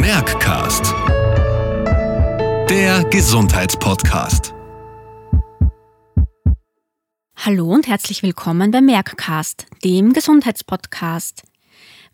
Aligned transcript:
Merckcast. 0.00 0.94
Der 2.70 3.02
Gesundheitspodcast. 3.10 4.54
Hallo 7.34 7.66
und 7.66 7.88
herzlich 7.88 8.22
willkommen 8.22 8.70
bei 8.70 8.80
Merckcast, 8.80 9.66
dem 9.82 10.12
Gesundheitspodcast. 10.12 11.42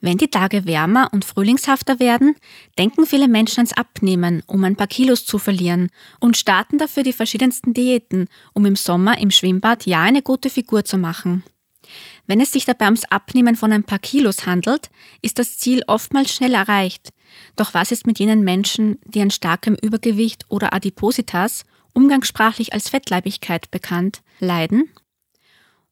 Wenn 0.01 0.17
die 0.17 0.31
Tage 0.31 0.65
wärmer 0.65 1.11
und 1.13 1.27
frühlingshafter 1.27 2.01
werden, 2.01 2.37
denken 2.79 3.05
viele 3.05 3.29
Menschen 3.29 3.59
ans 3.59 3.75
Abnehmen, 3.75 4.43
um 4.47 4.65
ein 4.65 4.77
paar 4.77 4.87
Kilos 4.87 5.27
zu 5.27 5.39
verlieren 5.39 5.91
und 6.21 6.39
starten 6.39 6.79
dafür 6.79 7.03
die 7.03 7.13
verschiedensten 7.13 7.75
Diäten, 7.75 8.29
um 8.55 8.65
im 8.65 8.77
Sommer 8.77 9.19
im 9.19 9.31
Schwimmbad 9.31 9.85
ja 9.85 10.01
eine 10.01 10.23
gute 10.23 10.49
Figur 10.49 10.87
zu 10.87 10.97
machen. 10.97 11.45
Wenn 12.27 12.41
es 12.41 12.51
sich 12.51 12.65
dabei 12.65 12.87
ums 12.87 13.05
Abnehmen 13.05 13.57
von 13.57 13.73
ein 13.73 13.85
paar 13.85 13.99
Kilos 13.99 14.47
handelt, 14.47 14.89
ist 15.21 15.39
das 15.39 15.59
Ziel 15.59 15.83
oftmals 15.87 16.33
schnell 16.33 16.55
erreicht. 16.55 17.11
Doch 17.57 17.75
was 17.75 17.93
ist 17.93 18.07
mit 18.07 18.19
jenen 18.19 18.43
Menschen, 18.45 18.99
die 19.05 19.21
an 19.21 19.31
starkem 19.31 19.77
Übergewicht 19.81 20.45
oder 20.49 20.73
Adipositas, 20.75 21.65
umgangssprachlich 21.93 22.73
als 22.73 22.89
Fettleibigkeit 22.89 23.71
bekannt, 23.71 24.23
leiden? 24.41 24.91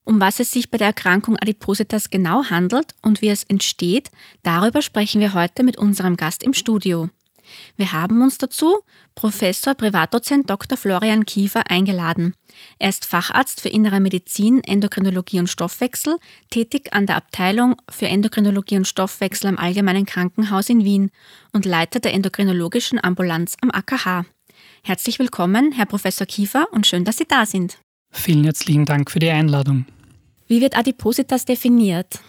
Um 0.05 0.19
was 0.19 0.39
es 0.39 0.51
sich 0.51 0.69
bei 0.69 0.77
der 0.77 0.87
Erkrankung 0.87 1.37
Adipositas 1.37 2.09
genau 2.09 2.43
handelt 2.45 2.93
und 3.01 3.21
wie 3.21 3.29
es 3.29 3.43
entsteht, 3.43 4.11
darüber 4.43 4.81
sprechen 4.81 5.21
wir 5.21 5.33
heute 5.33 5.63
mit 5.63 5.77
unserem 5.77 6.17
Gast 6.17 6.43
im 6.43 6.53
Studio. 6.53 7.09
Wir 7.75 7.91
haben 7.91 8.21
uns 8.21 8.37
dazu 8.37 8.79
Professor 9.15 9.73
Privatdozent 9.75 10.49
Dr. 10.49 10.77
Florian 10.77 11.25
Kiefer 11.25 11.69
eingeladen. 11.69 12.35
Er 12.79 12.89
ist 12.89 13.05
Facharzt 13.05 13.61
für 13.61 13.69
Innere 13.69 13.99
Medizin, 13.99 14.63
Endokrinologie 14.63 15.39
und 15.39 15.47
Stoffwechsel, 15.47 16.17
tätig 16.49 16.93
an 16.93 17.05
der 17.05 17.15
Abteilung 17.15 17.75
für 17.89 18.07
Endokrinologie 18.07 18.77
und 18.77 18.87
Stoffwechsel 18.87 19.47
am 19.47 19.57
Allgemeinen 19.57 20.05
Krankenhaus 20.05 20.69
in 20.69 20.83
Wien 20.83 21.11
und 21.51 21.65
Leiter 21.65 21.99
der 21.99 22.13
endokrinologischen 22.13 23.03
Ambulanz 23.03 23.55
am 23.61 23.71
AKH. 23.71 24.25
Herzlich 24.83 25.19
willkommen, 25.19 25.71
Herr 25.71 25.85
Professor 25.85 26.27
Kiefer, 26.27 26.67
und 26.71 26.87
schön, 26.87 27.05
dass 27.05 27.17
Sie 27.17 27.27
da 27.27 27.45
sind. 27.45 27.77
Vielen 28.11 28.43
herzlichen 28.43 28.85
Dank 28.85 29.09
für 29.09 29.19
die 29.19 29.29
Einladung. 29.29 29.85
Wie 30.47 30.61
wird 30.61 30.77
Adipositas 30.77 31.45
definiert? 31.45 32.19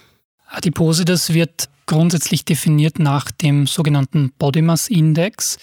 Adipositas 0.46 1.34
wird 1.34 1.68
grundsätzlich 1.86 2.44
definiert 2.44 2.98
nach 2.98 3.30
dem 3.30 3.66
sogenannten 3.66 4.32
Body 4.38 4.62
Mass 4.62 4.88
Index. 4.88 5.58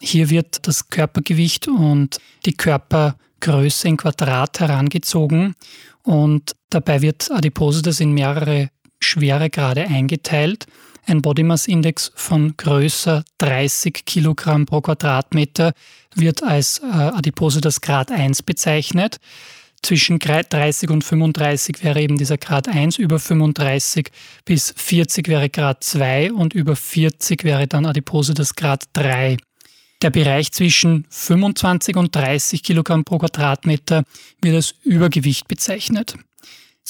Hier 0.00 0.30
wird 0.30 0.66
das 0.66 0.88
Körpergewicht 0.88 1.68
und 1.68 2.18
die 2.46 2.54
Körpergröße 2.54 3.88
in 3.88 3.96
Quadrat 3.96 4.60
herangezogen 4.60 5.54
und 6.02 6.52
dabei 6.70 7.02
wird 7.02 7.30
Adipositas 7.30 8.00
in 8.00 8.12
mehrere 8.12 8.70
Schweregrade 9.00 9.86
eingeteilt. 9.86 10.66
Ein 11.06 11.22
Body 11.22 11.42
Mass 11.42 11.66
Index 11.66 12.12
von 12.14 12.56
größer 12.56 13.24
30 13.38 14.04
Kilogramm 14.04 14.66
pro 14.66 14.80
Quadratmeter 14.80 15.72
wird 16.14 16.42
als 16.42 16.78
äh, 16.78 16.86
Adipositas 16.86 17.80
Grad 17.80 18.10
1 18.10 18.42
bezeichnet 18.42 19.18
zwischen 19.82 20.18
30 20.18 20.90
und 20.90 21.04
35 21.04 21.82
wäre 21.82 22.00
eben 22.00 22.18
dieser 22.18 22.38
Grad 22.38 22.68
1, 22.68 22.98
über 22.98 23.18
35 23.18 24.10
bis 24.44 24.74
40 24.76 25.28
wäre 25.28 25.48
Grad 25.48 25.82
2 25.82 26.32
und 26.32 26.52
über 26.54 26.76
40 26.76 27.44
wäre 27.44 27.66
dann 27.66 27.86
Adipose 27.86 28.34
das 28.34 28.54
Grad 28.54 28.84
3. 28.92 29.36
Der 30.02 30.10
Bereich 30.10 30.52
zwischen 30.52 31.06
25 31.10 31.96
und 31.96 32.14
30 32.14 32.62
Kilogramm 32.62 33.04
pro 33.04 33.18
Quadratmeter 33.18 34.04
wird 34.40 34.54
als 34.54 34.74
Übergewicht 34.82 35.46
bezeichnet. 35.46 36.16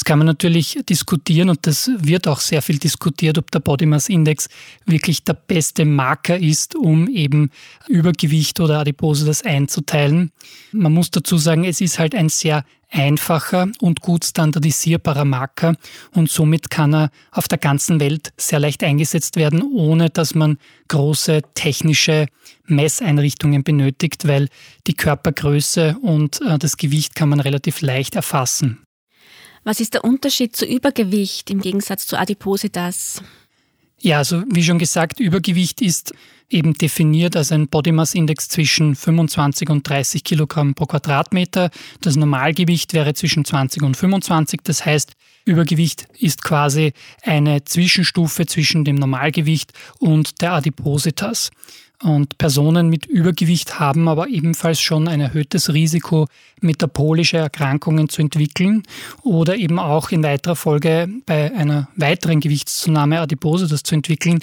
Jetzt 0.00 0.04
kann 0.04 0.18
man 0.18 0.26
natürlich 0.26 0.78
diskutieren 0.88 1.50
und 1.50 1.66
das 1.66 1.90
wird 1.98 2.28
auch 2.28 2.40
sehr 2.40 2.62
viel 2.62 2.78
diskutiert, 2.78 3.36
ob 3.36 3.50
der 3.50 3.58
Body 3.58 3.86
Mass 3.86 4.08
Index 4.08 4.48
wirklich 4.86 5.24
der 5.24 5.34
beste 5.34 5.84
Marker 5.84 6.38
ist, 6.38 6.76
um 6.76 7.08
eben 7.08 7.50
Übergewicht 7.88 8.60
oder 8.60 8.78
Adipose 8.78 9.26
das 9.26 9.42
einzuteilen. 9.42 10.30
Man 10.70 10.92
muss 10.92 11.10
dazu 11.10 11.36
sagen, 11.36 11.64
es 11.64 11.80
ist 11.80 11.98
halt 11.98 12.14
ein 12.14 12.28
sehr 12.28 12.64
einfacher 12.90 13.70
und 13.80 14.00
gut 14.00 14.24
standardisierbarer 14.24 15.24
Marker 15.24 15.76
und 16.12 16.30
somit 16.30 16.70
kann 16.70 16.94
er 16.94 17.10
auf 17.30 17.48
der 17.48 17.58
ganzen 17.58 18.00
Welt 18.00 18.32
sehr 18.36 18.58
leicht 18.58 18.82
eingesetzt 18.82 19.36
werden, 19.36 19.62
ohne 19.62 20.10
dass 20.10 20.34
man 20.34 20.58
große 20.88 21.42
technische 21.54 22.26
Messeinrichtungen 22.66 23.62
benötigt, 23.62 24.26
weil 24.26 24.48
die 24.86 24.94
Körpergröße 24.94 25.96
und 26.02 26.40
äh, 26.42 26.58
das 26.58 26.76
Gewicht 26.76 27.14
kann 27.14 27.28
man 27.28 27.40
relativ 27.40 27.80
leicht 27.80 28.16
erfassen. 28.16 28.82
Was 29.62 29.80
ist 29.80 29.94
der 29.94 30.04
Unterschied 30.04 30.56
zu 30.56 30.64
Übergewicht 30.64 31.50
im 31.50 31.60
Gegensatz 31.60 32.06
zu 32.06 32.18
Adipositas? 32.18 33.22
Ja, 34.00 34.18
also 34.18 34.42
wie 34.48 34.62
schon 34.62 34.78
gesagt, 34.78 35.20
Übergewicht 35.20 35.82
ist 35.82 36.14
eben 36.50 36.74
definiert 36.74 37.36
als 37.36 37.52
ein 37.52 37.68
Body 37.68 37.92
Mass 37.92 38.14
Index 38.14 38.48
zwischen 38.48 38.94
25 38.94 39.70
und 39.70 39.88
30 39.88 40.24
Kilogramm 40.24 40.74
pro 40.74 40.86
Quadratmeter. 40.86 41.70
Das 42.00 42.16
Normalgewicht 42.16 42.92
wäre 42.92 43.14
zwischen 43.14 43.44
20 43.44 43.82
und 43.82 43.96
25. 43.96 44.60
Das 44.64 44.84
heißt, 44.84 45.12
Übergewicht 45.44 46.06
ist 46.18 46.42
quasi 46.42 46.92
eine 47.22 47.64
Zwischenstufe 47.64 48.46
zwischen 48.46 48.84
dem 48.84 48.96
Normalgewicht 48.96 49.72
und 49.98 50.42
der 50.42 50.52
Adipositas. 50.52 51.50
Und 52.02 52.38
Personen 52.38 52.88
mit 52.88 53.04
Übergewicht 53.04 53.78
haben 53.78 54.08
aber 54.08 54.28
ebenfalls 54.28 54.80
schon 54.80 55.06
ein 55.06 55.20
erhöhtes 55.20 55.74
Risiko, 55.74 56.28
metabolische 56.62 57.36
Erkrankungen 57.36 58.08
zu 58.08 58.22
entwickeln 58.22 58.84
oder 59.22 59.56
eben 59.56 59.78
auch 59.78 60.10
in 60.10 60.22
weiterer 60.22 60.56
Folge 60.56 61.10
bei 61.26 61.54
einer 61.54 61.88
weiteren 61.96 62.40
Gewichtszunahme 62.40 63.20
Adipositas 63.20 63.82
zu 63.82 63.94
entwickeln. 63.94 64.38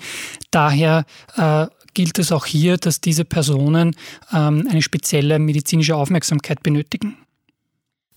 Daher 0.51 1.05
äh, 1.35 1.65
gilt 1.97 2.19
es 2.19 2.31
auch 2.31 2.45
hier, 2.45 2.77
dass 2.77 3.01
diese 3.01 3.25
Personen 3.25 3.95
ähm, 4.31 4.67
eine 4.69 4.83
spezielle 4.83 5.39
medizinische 5.39 5.95
Aufmerksamkeit 5.95 6.61
benötigen. 6.61 7.17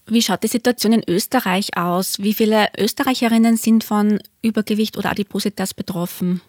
Wie 0.07 0.21
schaut 0.21 0.43
die 0.43 0.49
Situation 0.49 0.93
in 0.93 1.03
Österreich 1.09 1.79
aus? 1.79 2.19
Wie 2.19 2.35
viele 2.35 2.69
Österreicherinnen 2.77 3.57
sind 3.57 3.83
von 3.83 4.21
Übergewicht 4.43 4.99
oder 4.99 5.11
Adipositas 5.11 5.73
betroffen? 5.73 6.43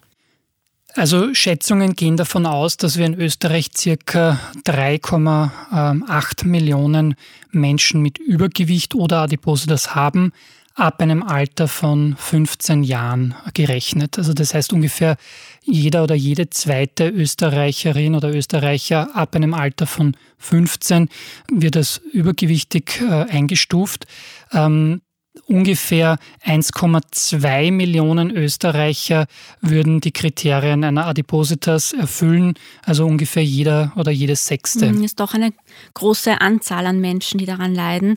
Also 0.94 1.32
Schätzungen 1.32 1.94
gehen 1.94 2.18
davon 2.18 2.44
aus, 2.44 2.76
dass 2.76 2.98
wir 2.98 3.06
in 3.06 3.18
Österreich 3.18 3.70
circa 3.74 4.38
3,8 4.66 6.46
Millionen 6.46 7.14
Menschen 7.50 8.02
mit 8.02 8.18
Übergewicht 8.18 8.94
oder 8.94 9.22
Adipositas 9.22 9.94
haben 9.94 10.32
ab 10.74 11.00
einem 11.00 11.22
Alter 11.22 11.68
von 11.68 12.16
15 12.16 12.82
Jahren 12.82 13.34
gerechnet. 13.54 14.18
Also 14.18 14.32
das 14.32 14.54
heißt 14.54 14.72
ungefähr 14.72 15.16
jeder 15.62 16.02
oder 16.02 16.14
jede 16.14 16.50
zweite 16.50 17.08
Österreicherin 17.08 18.14
oder 18.14 18.34
Österreicher 18.34 19.14
ab 19.14 19.36
einem 19.36 19.54
Alter 19.54 19.86
von 19.86 20.16
15 20.38 21.08
wird 21.50 21.76
als 21.76 21.98
übergewichtig 22.12 23.00
äh, 23.02 23.24
eingestuft. 23.30 24.06
Ähm, 24.52 25.02
ungefähr 25.46 26.18
1,2 26.44 27.72
Millionen 27.72 28.30
Österreicher 28.30 29.26
würden 29.60 30.00
die 30.00 30.12
Kriterien 30.12 30.84
einer 30.84 31.06
Adipositas 31.06 31.92
erfüllen, 31.92 32.54
also 32.82 33.06
ungefähr 33.06 33.44
jeder 33.44 33.92
oder 33.96 34.10
jedes 34.10 34.46
Sechste. 34.46 34.80
Das 34.80 34.96
hm, 34.96 35.04
ist 35.04 35.20
doch 35.20 35.34
eine 35.34 35.52
große 35.94 36.40
Anzahl 36.40 36.86
an 36.86 37.00
Menschen, 37.00 37.38
die 37.38 37.46
daran 37.46 37.74
leiden. 37.74 38.16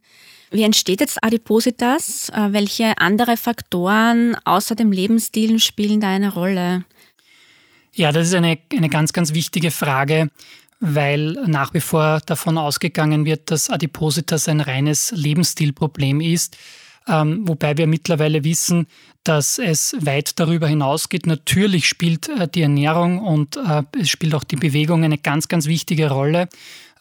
Wie 0.51 0.63
entsteht 0.63 1.01
jetzt 1.01 1.23
Adipositas? 1.23 2.29
Äh, 2.29 2.53
welche 2.53 2.97
andere 2.97 3.37
Faktoren 3.37 4.35
außer 4.45 4.75
dem 4.75 4.91
Lebensstil 4.91 5.59
spielen 5.59 6.01
da 6.01 6.09
eine 6.09 6.33
Rolle? 6.33 6.85
Ja, 7.93 8.11
das 8.11 8.27
ist 8.27 8.33
eine, 8.33 8.57
eine 8.71 8.89
ganz, 8.89 9.13
ganz 9.13 9.33
wichtige 9.33 9.71
Frage, 9.71 10.29
weil 10.79 11.31
nach 11.47 11.73
wie 11.73 11.79
vor 11.79 12.19
davon 12.25 12.57
ausgegangen 12.57 13.25
wird, 13.25 13.51
dass 13.51 13.69
Adipositas 13.69 14.47
ein 14.49 14.59
reines 14.59 15.11
Lebensstilproblem 15.11 16.19
ist. 16.19 16.57
Ähm, 17.07 17.47
wobei 17.47 17.77
wir 17.77 17.87
mittlerweile 17.87 18.43
wissen, 18.43 18.87
dass 19.23 19.59
es 19.59 19.95
weit 19.99 20.39
darüber 20.39 20.67
hinausgeht. 20.67 21.27
Natürlich 21.27 21.87
spielt 21.87 22.29
äh, 22.29 22.47
die 22.47 22.63
Ernährung 22.63 23.19
und 23.19 23.57
äh, 23.57 23.83
es 23.99 24.09
spielt 24.09 24.33
auch 24.33 24.43
die 24.43 24.55
Bewegung 24.55 25.03
eine 25.03 25.17
ganz, 25.17 25.47
ganz 25.47 25.67
wichtige 25.67 26.09
Rolle. 26.09 26.49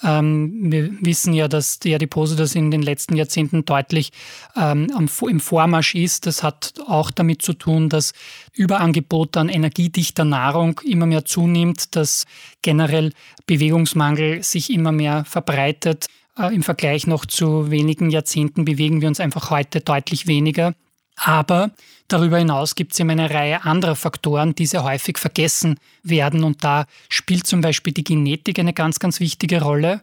Ähm, 0.04 0.70
wir 0.70 0.90
wissen 1.00 1.32
ja, 1.32 1.48
dass 1.48 1.78
die 1.78 1.94
Adipositas 1.94 2.54
in 2.54 2.70
den 2.70 2.82
letzten 2.82 3.16
Jahrzehnten 3.16 3.64
deutlich 3.64 4.12
ähm, 4.54 4.88
im 5.22 5.40
Vormarsch 5.40 5.94
ist. 5.94 6.26
Das 6.26 6.42
hat 6.42 6.74
auch 6.86 7.10
damit 7.10 7.42
zu 7.42 7.54
tun, 7.54 7.88
dass 7.88 8.12
Überangebot 8.52 9.36
an 9.36 9.48
energiedichter 9.48 10.24
Nahrung 10.24 10.80
immer 10.84 11.06
mehr 11.06 11.24
zunimmt, 11.24 11.96
dass 11.96 12.26
generell 12.62 13.12
Bewegungsmangel 13.46 14.42
sich 14.42 14.70
immer 14.70 14.92
mehr 14.92 15.24
verbreitet. 15.24 16.06
Äh, 16.38 16.54
Im 16.54 16.62
Vergleich 16.62 17.06
noch 17.06 17.24
zu 17.24 17.70
wenigen 17.70 18.10
Jahrzehnten 18.10 18.64
bewegen 18.64 19.00
wir 19.00 19.08
uns 19.08 19.20
einfach 19.20 19.50
heute 19.50 19.80
deutlich 19.80 20.26
weniger. 20.26 20.74
Aber 21.16 21.70
darüber 22.08 22.38
hinaus 22.38 22.74
gibt 22.74 22.92
es 22.92 23.00
eben 23.00 23.10
eine 23.10 23.30
Reihe 23.30 23.64
anderer 23.64 23.96
Faktoren, 23.96 24.54
die 24.54 24.66
sehr 24.66 24.84
häufig 24.84 25.18
vergessen 25.18 25.78
werden. 26.02 26.44
Und 26.44 26.64
da 26.64 26.86
spielt 27.08 27.46
zum 27.46 27.60
Beispiel 27.60 27.92
die 27.92 28.04
Genetik 28.04 28.58
eine 28.58 28.72
ganz, 28.72 28.98
ganz 28.98 29.20
wichtige 29.20 29.62
Rolle. 29.62 30.00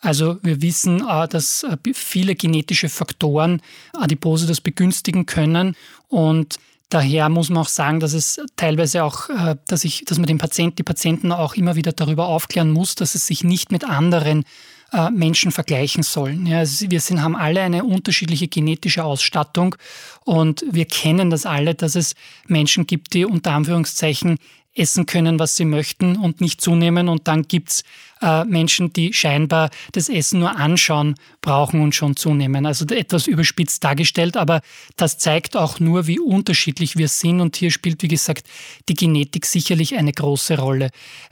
Also 0.00 0.38
wir 0.42 0.62
wissen, 0.62 1.06
äh, 1.06 1.28
dass 1.28 1.62
äh, 1.62 1.76
viele 1.92 2.34
genetische 2.34 2.88
Faktoren 2.88 3.60
Adipose 3.92 4.46
das 4.46 4.60
begünstigen 4.60 5.26
können. 5.26 5.76
Und 6.08 6.58
Daher 6.90 7.28
muss 7.28 7.50
man 7.50 7.62
auch 7.62 7.68
sagen, 7.68 8.00
dass 8.00 8.14
es 8.14 8.40
teilweise 8.56 9.04
auch, 9.04 9.30
äh, 9.30 9.54
dass 9.68 9.84
ich, 9.84 10.04
dass 10.06 10.18
man 10.18 10.26
den 10.26 10.38
Patienten, 10.38 10.74
die 10.74 10.82
Patienten 10.82 11.30
auch 11.30 11.54
immer 11.54 11.76
wieder 11.76 11.92
darüber 11.92 12.26
aufklären 12.26 12.72
muss, 12.72 12.96
dass 12.96 13.14
es 13.14 13.28
sich 13.28 13.44
nicht 13.44 13.70
mit 13.70 13.84
anderen 13.84 14.44
äh, 14.92 15.10
Menschen 15.10 15.52
vergleichen 15.52 16.02
sollen. 16.02 16.46
Ja, 16.46 16.62
wir 16.64 17.00
sind, 17.00 17.22
haben 17.22 17.36
alle 17.36 17.60
eine 17.60 17.84
unterschiedliche 17.84 18.48
genetische 18.48 19.04
Ausstattung 19.04 19.76
und 20.24 20.64
wir 20.70 20.84
kennen 20.84 21.30
das 21.30 21.46
alle, 21.46 21.74
dass 21.74 21.94
es 21.94 22.14
Menschen 22.46 22.86
gibt, 22.86 23.14
die 23.14 23.24
unter 23.24 23.52
Anführungszeichen 23.52 24.38
essen 24.74 25.06
können, 25.06 25.38
was 25.38 25.56
sie 25.56 25.64
möchten 25.64 26.16
und 26.16 26.40
nicht 26.40 26.60
zunehmen. 26.60 27.08
Und 27.08 27.26
dann 27.26 27.42
gibt's 27.42 27.82
äh, 28.22 28.44
Menschen, 28.44 28.92
die 28.92 29.12
scheinbar 29.12 29.70
das 29.92 30.08
Essen 30.08 30.40
nur 30.40 30.56
anschauen 30.56 31.16
brauchen 31.40 31.80
und 31.80 31.94
schon 31.94 32.16
zunehmen. 32.16 32.66
Also 32.66 32.84
etwas 32.86 33.26
überspitzt 33.26 33.82
dargestellt, 33.82 34.36
aber 34.36 34.60
das 34.96 35.18
zeigt 35.18 35.56
auch 35.56 35.80
nur, 35.80 36.06
wie 36.06 36.20
unterschiedlich 36.20 36.96
wir 36.96 37.08
sind. 37.08 37.40
Und 37.40 37.56
hier 37.56 37.70
spielt, 37.70 38.02
wie 38.02 38.08
gesagt, 38.08 38.46
die 38.88 38.94
Genetik 38.94 39.44
sicherlich 39.46 39.96
eine 39.96 40.12
große 40.12 40.58
Rolle. 40.58 40.90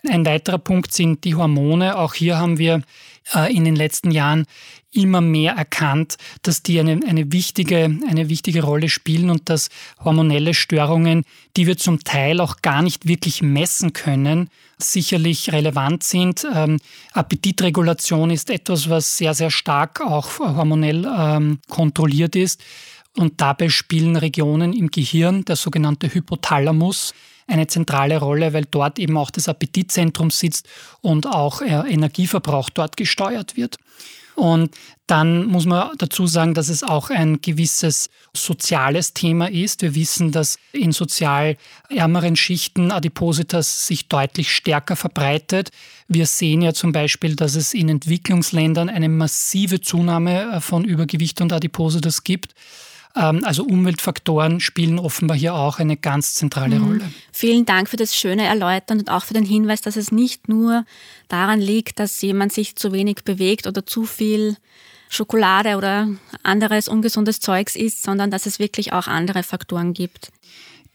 Ein 0.08 0.26
weiterer 0.26 0.58
Punkt 0.58 0.92
sind 0.92 1.24
die 1.24 1.34
Hormone. 1.34 1.96
Auch 1.96 2.14
hier 2.14 2.38
haben 2.38 2.58
wir 2.58 2.82
äh, 3.34 3.54
in 3.54 3.64
den 3.64 3.76
letzten 3.76 4.10
Jahren 4.10 4.46
immer 4.92 5.20
mehr 5.20 5.52
erkannt, 5.54 6.16
dass 6.42 6.62
die 6.62 6.80
eine, 6.80 7.00
eine, 7.06 7.30
wichtige, 7.32 7.96
eine 8.08 8.28
wichtige 8.28 8.62
Rolle 8.62 8.88
spielen 8.88 9.30
und 9.30 9.50
dass 9.50 9.68
hormonelle 10.02 10.54
Störungen, 10.54 11.24
die 11.56 11.66
wir 11.66 11.76
zum 11.76 12.04
Teil 12.04 12.40
auch 12.40 12.62
gar 12.62 12.82
nicht 12.82 13.06
wirklich 13.06 13.42
messen 13.42 13.92
können, 13.92 14.48
sicherlich 14.78 15.52
relevant 15.52 16.04
sind. 16.04 16.46
Ähm, 16.54 16.78
Appetitregulation 17.12 18.30
ist 18.30 18.50
etwas, 18.50 18.88
was 18.88 19.18
sehr, 19.18 19.34
sehr 19.34 19.50
stark 19.50 20.00
auch 20.00 20.38
hormonell 20.38 21.06
ähm, 21.06 21.58
kontrolliert 21.68 22.34
ist. 22.34 22.62
Und 23.16 23.40
dabei 23.40 23.68
spielen 23.68 24.16
Regionen 24.16 24.72
im 24.72 24.90
Gehirn, 24.90 25.44
der 25.44 25.56
sogenannte 25.56 26.12
Hypothalamus, 26.12 27.14
eine 27.48 27.66
zentrale 27.66 28.18
Rolle, 28.18 28.52
weil 28.52 28.66
dort 28.70 28.98
eben 28.98 29.16
auch 29.16 29.30
das 29.30 29.48
Appetitzentrum 29.48 30.30
sitzt 30.30 30.68
und 31.00 31.26
auch 31.26 31.62
äh, 31.62 31.92
Energieverbrauch 31.92 32.70
dort 32.70 32.96
gesteuert 32.96 33.56
wird. 33.56 33.78
Und 34.38 34.70
dann 35.08 35.46
muss 35.46 35.66
man 35.66 35.96
dazu 35.98 36.28
sagen, 36.28 36.54
dass 36.54 36.68
es 36.68 36.84
auch 36.84 37.10
ein 37.10 37.40
gewisses 37.40 38.08
soziales 38.32 39.12
Thema 39.12 39.50
ist. 39.50 39.82
Wir 39.82 39.96
wissen, 39.96 40.30
dass 40.30 40.58
in 40.70 40.92
sozial 40.92 41.56
ärmeren 41.88 42.36
Schichten 42.36 42.92
Adipositas 42.92 43.88
sich 43.88 44.06
deutlich 44.06 44.54
stärker 44.54 44.94
verbreitet. 44.94 45.70
Wir 46.06 46.26
sehen 46.26 46.62
ja 46.62 46.72
zum 46.72 46.92
Beispiel, 46.92 47.34
dass 47.34 47.56
es 47.56 47.74
in 47.74 47.88
Entwicklungsländern 47.88 48.88
eine 48.88 49.08
massive 49.08 49.80
Zunahme 49.80 50.52
äh, 50.52 50.60
von 50.60 50.84
Übergewicht 50.84 51.40
und 51.40 51.52
Adipositas 51.52 52.22
gibt. 52.22 52.54
Ähm, 53.18 53.44
also 53.44 53.64
Umweltfaktoren 53.64 54.60
spielen 54.60 54.98
offenbar 54.98 55.36
hier 55.36 55.54
auch 55.54 55.78
eine 55.78 55.96
ganz 55.96 56.34
zentrale 56.34 56.78
mhm. 56.78 56.84
Rolle. 56.84 57.12
Vielen 57.32 57.66
Dank 57.66 57.88
für 57.88 57.96
das 57.96 58.14
schöne 58.14 58.44
Erläutern 58.44 59.00
und 59.00 59.10
auch 59.10 59.24
für 59.24 59.34
den 59.34 59.44
Hinweis, 59.44 59.80
dass 59.80 59.96
es 59.96 60.12
nicht 60.12 60.48
nur 60.48 60.84
daran 61.28 61.60
liegt, 61.60 61.98
dass 61.98 62.20
jemand 62.22 62.52
sich 62.52 62.76
zu 62.76 62.92
wenig 62.92 63.24
bewegt 63.24 63.66
oder 63.66 63.84
zu 63.84 64.04
viel 64.04 64.56
Schokolade 65.08 65.76
oder 65.76 66.08
anderes 66.42 66.86
ungesundes 66.86 67.40
Zeugs 67.40 67.74
isst, 67.74 68.02
sondern 68.02 68.30
dass 68.30 68.46
es 68.46 68.58
wirklich 68.58 68.92
auch 68.92 69.06
andere 69.06 69.42
Faktoren 69.42 69.94
gibt. 69.94 70.30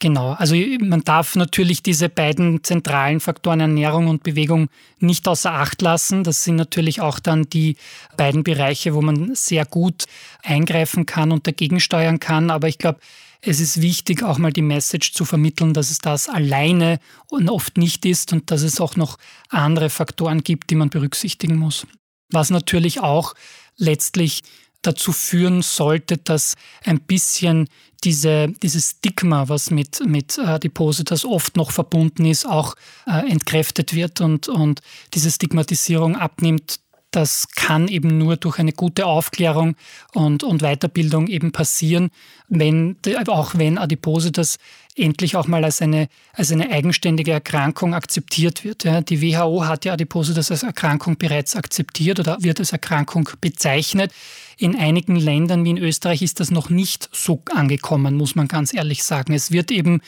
Genau, 0.04 0.34
also 0.34 0.54
man 0.82 1.06
darf 1.06 1.38
natürlich 1.38 1.82
diese 1.82 2.10
beiden 2.10 2.62
zentralen 2.62 3.22
Faktoren 3.22 3.62
Ernährung 3.62 4.08
und 4.08 4.22
Bewegung 4.22 4.68
nicht 5.00 5.26
außer 5.30 5.54
Acht 5.54 5.82
lassen. 5.82 6.26
Das 6.26 6.44
sind 6.44 6.58
natürlich 6.58 7.00
auch 7.00 7.20
dann 7.20 7.44
die 7.44 7.78
beiden 8.18 8.44
Bereiche, 8.44 8.96
wo 8.96 9.02
man 9.02 9.34
sehr 9.34 9.66
gut 9.66 10.04
eingreifen 10.44 11.06
kann 11.06 11.32
und 11.32 11.48
dagegen 11.48 11.80
steuern 11.80 12.20
kann. 12.20 12.52
Aber 12.52 12.68
ich 12.68 12.80
glaube, 12.80 13.00
es 13.40 13.62
ist 13.62 13.82
wichtig, 13.82 14.24
auch 14.24 14.40
mal 14.40 14.52
die 14.52 14.62
Message 14.62 15.14
zu 15.14 15.24
vermitteln, 15.24 15.74
dass 15.74 15.90
es 15.90 16.00
das 16.00 16.28
alleine 16.28 17.00
und 17.30 17.48
oft 17.48 17.78
nicht 17.78 18.06
ist 18.06 18.34
und 18.34 18.52
dass 18.52 18.62
es 18.62 18.82
auch 18.82 18.98
noch 18.98 19.18
andere 19.48 19.90
Faktoren 19.90 20.44
gibt, 20.44 20.70
die 20.70 20.76
man 20.76 20.90
berücksichtigen 20.90 21.56
muss. 21.56 21.88
Was 22.30 22.50
natürlich 22.50 23.00
auch 23.00 23.36
letztlich 23.78 24.44
dazu 24.84 25.12
führen 25.12 25.62
sollte, 25.62 26.18
dass 26.18 26.56
ein 26.84 27.00
bisschen 27.00 27.68
diese, 28.04 28.50
dieses 28.62 28.92
Stigma, 28.92 29.48
was 29.50 29.72
mit, 29.72 30.06
mit 30.06 30.38
Adipositas 30.38 31.26
oft 31.26 31.56
noch 31.56 31.72
verbunden 31.72 32.26
ist, 32.26 32.46
auch 32.46 32.76
äh, 33.08 33.30
entkräftet 33.30 33.94
wird 33.94 34.22
und, 34.22 34.50
und 34.50 34.82
diese 35.14 35.32
Stigmatisierung 35.32 36.16
abnimmt. 36.16 36.80
Das 37.12 37.48
kann 37.50 37.88
eben 37.90 38.18
nur 38.18 38.38
durch 38.38 38.58
eine 38.58 38.74
gute 38.74 39.06
Aufklärung 39.06 39.76
und, 40.14 40.44
und 40.44 40.64
Weiterbildung 40.64 41.28
eben 41.28 41.52
passieren, 41.52 42.10
wenn, 42.50 42.98
auch 43.28 43.54
wenn 43.56 43.78
Adipositas 43.78 44.58
endlich 44.96 45.36
auch 45.36 45.46
mal 45.46 45.64
als 45.64 45.82
eine, 45.84 46.08
als 46.34 46.52
eine 46.52 46.72
eigenständige 46.72 47.32
Erkrankung 47.32 47.94
akzeptiert 47.94 48.64
wird. 48.64 48.84
Ja, 48.84 49.02
die 49.02 49.22
WHO 49.22 49.66
hat 49.66 49.86
ja 49.86 49.94
Adipositas 49.94 50.50
als 50.50 50.64
Erkrankung 50.64 51.18
bereits 51.18 51.56
akzeptiert 51.56 52.20
oder 52.20 52.42
wird 52.42 52.60
als 52.60 52.72
Erkrankung 52.72 53.30
bezeichnet. 53.40 54.12
In 54.58 54.76
einigen 54.76 55.16
Ländern 55.16 55.66
wie 55.66 55.72
in 55.72 55.78
Österreich 55.78 56.22
ist 56.22 56.40
das 56.40 56.52
noch 56.52 56.70
nicht 56.70 57.10
so 57.12 57.42
angekommen, 57.54 58.16
muss 58.16 58.36
man 58.36 58.48
ganz 58.48 58.74
ehrlich 58.74 59.04
sagen. 59.04 59.34
Es 59.34 59.52
wird 59.52 59.72
eben 59.72 60.02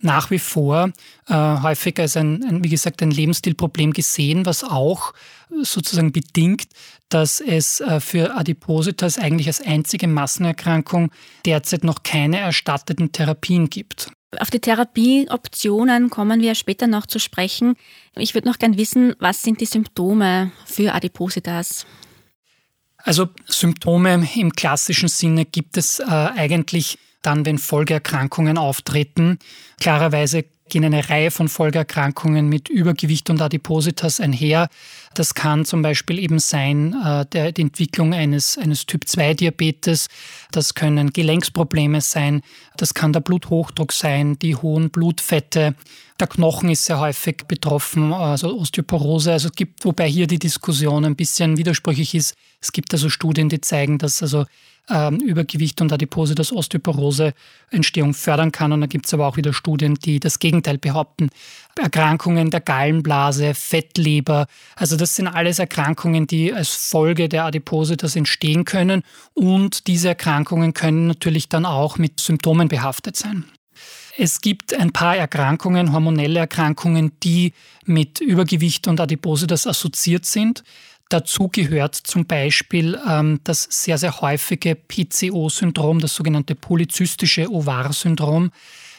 nach 0.00 0.30
wie 0.30 0.38
vor 0.38 0.90
äh, 1.28 1.34
häufig 1.34 1.98
als 1.98 2.16
ein, 2.16 2.44
ein, 2.44 2.64
wie 2.64 2.68
gesagt, 2.68 3.02
ein 3.02 3.10
Lebensstilproblem 3.10 3.92
gesehen, 3.92 4.44
was 4.44 4.64
auch 4.64 5.14
sozusagen 5.62 6.12
bedingt, 6.12 6.66
dass 7.08 7.40
es 7.40 7.80
äh, 7.80 8.00
für 8.00 8.36
Adipositas 8.36 9.18
eigentlich 9.18 9.46
als 9.46 9.60
einzige 9.60 10.08
Massenerkrankung 10.08 11.10
derzeit 11.46 11.84
noch 11.84 12.02
keine 12.02 12.38
erstatteten 12.38 13.12
Therapien 13.12 13.70
gibt. 13.70 14.10
Auf 14.38 14.50
die 14.50 14.60
Therapieoptionen 14.60 16.08
kommen 16.08 16.40
wir 16.40 16.54
später 16.54 16.86
noch 16.86 17.06
zu 17.06 17.18
sprechen. 17.18 17.76
Ich 18.16 18.34
würde 18.34 18.48
noch 18.48 18.58
gern 18.58 18.78
wissen, 18.78 19.14
was 19.18 19.42
sind 19.42 19.60
die 19.60 19.66
Symptome 19.66 20.52
für 20.64 20.94
Adipositas? 20.94 21.86
Also 23.04 23.28
Symptome 23.46 24.28
im 24.36 24.52
klassischen 24.52 25.08
Sinne 25.08 25.44
gibt 25.44 25.76
es 25.76 25.98
äh, 25.98 26.04
eigentlich 26.04 26.98
dann, 27.22 27.44
wenn 27.46 27.58
Folgeerkrankungen 27.58 28.58
auftreten. 28.58 29.38
Klarerweise 29.80 30.44
gehen 30.68 30.84
eine 30.84 31.08
Reihe 31.08 31.30
von 31.30 31.48
Folgeerkrankungen 31.48 32.48
mit 32.48 32.68
Übergewicht 32.68 33.30
und 33.30 33.42
Adipositas 33.42 34.20
einher. 34.20 34.68
Das 35.14 35.34
kann 35.34 35.64
zum 35.64 35.82
Beispiel 35.82 36.18
eben 36.18 36.38
sein 36.38 36.94
äh, 37.04 37.26
der, 37.26 37.52
die 37.52 37.62
Entwicklung 37.62 38.14
eines, 38.14 38.58
eines 38.58 38.86
Typ-2-Diabetes. 38.86 40.08
Das 40.50 40.74
können 40.74 41.12
Gelenksprobleme 41.12 42.00
sein. 42.00 42.42
Das 42.76 42.94
kann 42.94 43.12
der 43.12 43.20
Bluthochdruck 43.20 43.92
sein, 43.92 44.38
die 44.38 44.56
hohen 44.56 44.90
Blutfette. 44.90 45.74
Der 46.20 46.26
Knochen 46.26 46.70
ist 46.70 46.84
sehr 46.84 47.00
häufig 47.00 47.44
betroffen, 47.48 48.12
also 48.12 48.58
Osteoporose. 48.58 49.32
Also 49.32 49.48
es 49.48 49.54
gibt, 49.54 49.84
wobei 49.84 50.08
hier 50.08 50.26
die 50.26 50.38
Diskussion 50.38 51.04
ein 51.04 51.16
bisschen 51.16 51.56
widersprüchlich 51.56 52.14
ist. 52.14 52.34
Es 52.60 52.72
gibt 52.72 52.92
also 52.92 53.08
Studien, 53.08 53.48
die 53.48 53.60
zeigen, 53.60 53.98
dass 53.98 54.22
also 54.22 54.44
ähm, 54.88 55.20
Übergewicht 55.20 55.80
und 55.80 55.92
Adipose 55.92 56.34
das 56.34 56.52
Osteoporose-Entstehung 56.52 58.14
fördern 58.14 58.52
kann. 58.52 58.72
Und 58.72 58.80
da 58.80 58.86
gibt 58.86 59.06
es 59.06 59.14
aber 59.14 59.26
auch 59.26 59.36
wieder 59.36 59.52
Studien, 59.52 59.94
die 59.94 60.20
das 60.20 60.38
Gegenteil 60.38 60.78
behaupten. 60.78 61.30
Erkrankungen 61.78 62.50
der 62.50 62.60
Gallenblase, 62.60 63.54
Fettleber, 63.54 64.46
also 64.76 64.96
das 64.96 65.16
sind 65.16 65.28
alles 65.28 65.58
Erkrankungen, 65.58 66.26
die 66.26 66.52
als 66.52 66.74
Folge 66.74 67.28
der 67.28 67.44
Adipose 67.44 67.96
das 67.96 68.16
entstehen 68.16 68.64
können. 68.64 69.02
Und 69.34 69.86
diese 69.86 70.08
Erkrankungen 70.08 70.74
können 70.74 71.06
natürlich 71.06 71.48
dann 71.48 71.64
auch 71.64 71.96
mit 71.98 72.20
Symptomen 72.20 72.68
behaftet 72.68 73.16
sein. 73.16 73.44
Es 74.18 74.42
gibt 74.42 74.74
ein 74.74 74.92
paar 74.92 75.16
Erkrankungen, 75.16 75.92
hormonelle 75.92 76.40
Erkrankungen, 76.40 77.12
die 77.22 77.54
mit 77.86 78.20
Übergewicht 78.20 78.86
und 78.86 79.00
Adipose 79.00 79.46
das 79.46 79.66
assoziiert 79.66 80.26
sind. 80.26 80.64
Dazu 81.08 81.48
gehört 81.48 81.94
zum 81.94 82.26
Beispiel 82.26 82.98
ähm, 83.08 83.40
das 83.44 83.66
sehr, 83.70 83.98
sehr 83.98 84.20
häufige 84.20 84.74
PCO-Syndrom, 84.74 86.00
das 86.00 86.14
sogenannte 86.14 86.54
polyzystische 86.54 87.50
Ovar-Syndrom. 87.50 88.50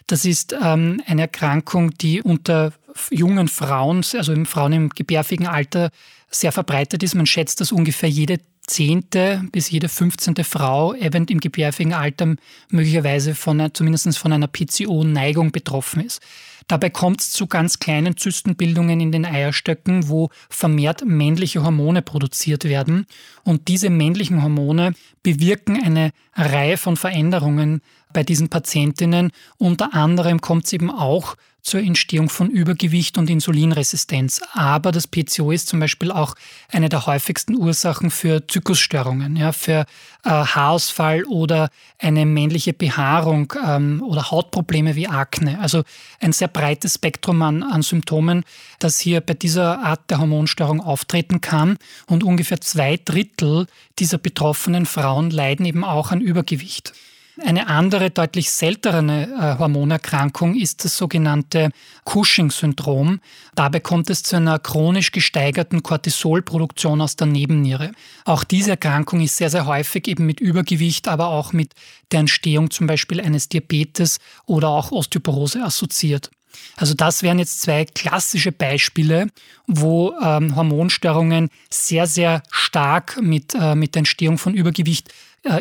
Das 0.08 0.26
ist 0.26 0.54
ähm, 0.62 1.02
eine 1.08 1.24
Erkrankung, 1.24 1.92
die 1.98 2.22
unter 2.22 2.74
jungen 3.10 3.48
Frauen, 3.48 4.06
also 4.14 4.46
Frauen 4.46 4.74
im 4.74 4.90
gebärfähigen 4.90 5.48
Alter, 5.48 5.90
sehr 6.30 6.52
verbreitet 6.52 7.04
ist. 7.04 7.16
Man 7.16 7.26
schätzt, 7.26 7.62
dass 7.62 7.72
ungefähr 7.72 8.10
jede 8.10 8.40
zehnte 8.68 9.44
bis 9.52 9.70
jede 9.70 9.90
fünfzehnte 9.90 10.44
Frau 10.44 10.94
event 10.94 11.30
im 11.32 11.40
gebärfähigen 11.40 11.94
Alter 11.94 12.36
möglicherweise 12.70 13.36
von, 13.36 13.70
zumindest 13.74 14.18
von 14.18 14.34
einer 14.34 14.48
PCO-Neigung 14.48 15.52
betroffen 15.52 16.06
ist. 16.06 16.22
Dabei 16.68 16.90
kommt 16.90 17.22
es 17.22 17.32
zu 17.32 17.48
ganz 17.48 17.80
kleinen 17.80 18.16
Zystenbildungen 18.16 19.02
in 19.02 19.12
den 19.12 19.26
Eierstöcken, 19.26 20.08
wo 20.08 20.30
vermehrt 20.50 21.04
männliche 21.06 21.64
Hormone 21.64 22.02
produziert 22.02 22.64
werden. 22.64 23.06
Und 23.44 23.68
diese 23.68 23.90
männlichen 23.90 24.42
Hormone 24.42 24.94
bewirken 25.24 25.82
eine 25.84 26.12
Reihe 26.34 26.78
von 26.78 26.96
Veränderungen 26.96 27.82
bei 28.14 28.24
diesen 28.24 28.50
Patientinnen. 28.50 29.32
Unter 29.58 29.94
anderem 29.94 30.40
kommt 30.40 30.66
es 30.66 30.74
eben 30.74 30.90
auch 30.90 31.36
zur 31.64 31.80
Entstehung 31.80 32.30
von 32.30 32.50
Übergewicht 32.50 33.18
und 33.18 33.30
Insulinresistenz. 33.30 34.42
Aber 34.52 34.92
das 34.92 35.08
PCO 35.08 35.50
ist 35.52 35.70
zum 35.70 35.80
Beispiel 35.80 36.12
auch 36.12 36.36
eine 36.70 36.90
der 36.90 37.06
häufigsten 37.06 37.56
Ursachen 37.56 38.12
für 38.12 38.46
Zyklusstörungen, 38.46 39.38
ja, 39.38 39.54
für 39.54 39.86
äh, 40.26 40.30
Haarausfall 40.30 41.24
oder 41.24 41.70
eine 41.98 42.26
männliche 42.26 42.74
Behaarung 42.74 43.54
ähm, 43.66 44.04
oder 44.06 44.30
Hautprobleme 44.30 44.96
wie 44.96 45.08
Akne. 45.08 45.60
Also 45.60 45.84
ein 46.20 46.34
sehr 46.34 46.50
breites 46.50 46.96
Spektrum 46.96 47.42
an, 47.42 47.64
an 47.64 47.82
Symptomen, 47.82 48.44
das 48.80 49.00
hier 49.00 49.22
bei 49.22 49.34
dieser 49.34 49.80
Art 49.80 50.10
der 50.10 50.20
Hormonstörung 50.20 50.82
auftreten 50.82 51.40
kann. 51.40 51.78
Und 52.08 52.26
ungefähr 52.26 52.60
zwei 52.60 53.00
Drittel 53.04 53.68
dieser 54.00 54.18
betroffenen 54.18 54.86
Frauen 54.86 55.32
leiden 55.32 55.66
eben 55.66 55.86
auch 55.86 56.12
an 56.12 56.20
Übergewicht. 56.20 56.94
Eine 57.42 57.66
andere, 57.66 58.12
deutlich 58.12 58.52
seltenere 58.52 59.24
äh, 59.24 59.58
Hormonerkrankung 59.58 60.56
ist 60.56 60.86
das 60.86 60.96
sogenannte 60.96 61.72
Cushing-Syndrom. 62.06 63.22
Dabei 63.56 63.80
kommt 63.80 64.12
es 64.12 64.22
zu 64.22 64.36
einer 64.36 64.60
chronisch 64.60 65.12
gesteigerten 65.12 65.82
Cortisolproduktion 65.82 67.02
aus 67.02 67.16
der 67.16 67.26
Nebenniere. 67.26 67.92
Auch 68.26 68.44
diese 68.44 68.72
Erkrankung 68.72 69.20
ist 69.22 69.38
sehr, 69.38 69.50
sehr 69.50 69.66
häufig 69.66 70.08
eben 70.08 70.28
mit 70.28 70.42
Übergewicht, 70.42 71.08
aber 71.08 71.30
auch 71.30 71.54
mit 71.54 71.74
der 72.12 72.20
Entstehung 72.20 72.70
zum 72.70 72.86
Beispiel 72.86 73.20
eines 73.20 73.50
Diabetes 73.50 74.20
oder 74.46 74.70
auch 74.70 74.92
Osteoporose 74.92 75.64
assoziiert. 75.64 76.30
Also 76.76 76.94
das 76.94 77.24
wären 77.24 77.40
jetzt 77.40 77.62
zwei 77.62 77.86
klassische 77.86 78.52
Beispiele, 78.52 79.28
wo 79.66 80.14
ähm, 80.24 80.56
Hormonstörungen 80.56 81.50
sehr, 81.72 82.06
sehr 82.06 82.44
stark 82.52 83.20
mit, 83.20 83.56
äh, 83.56 83.74
mit 83.74 83.96
der 83.96 84.02
Entstehung 84.02 84.38
von 84.38 84.54
Übergewicht 84.54 85.12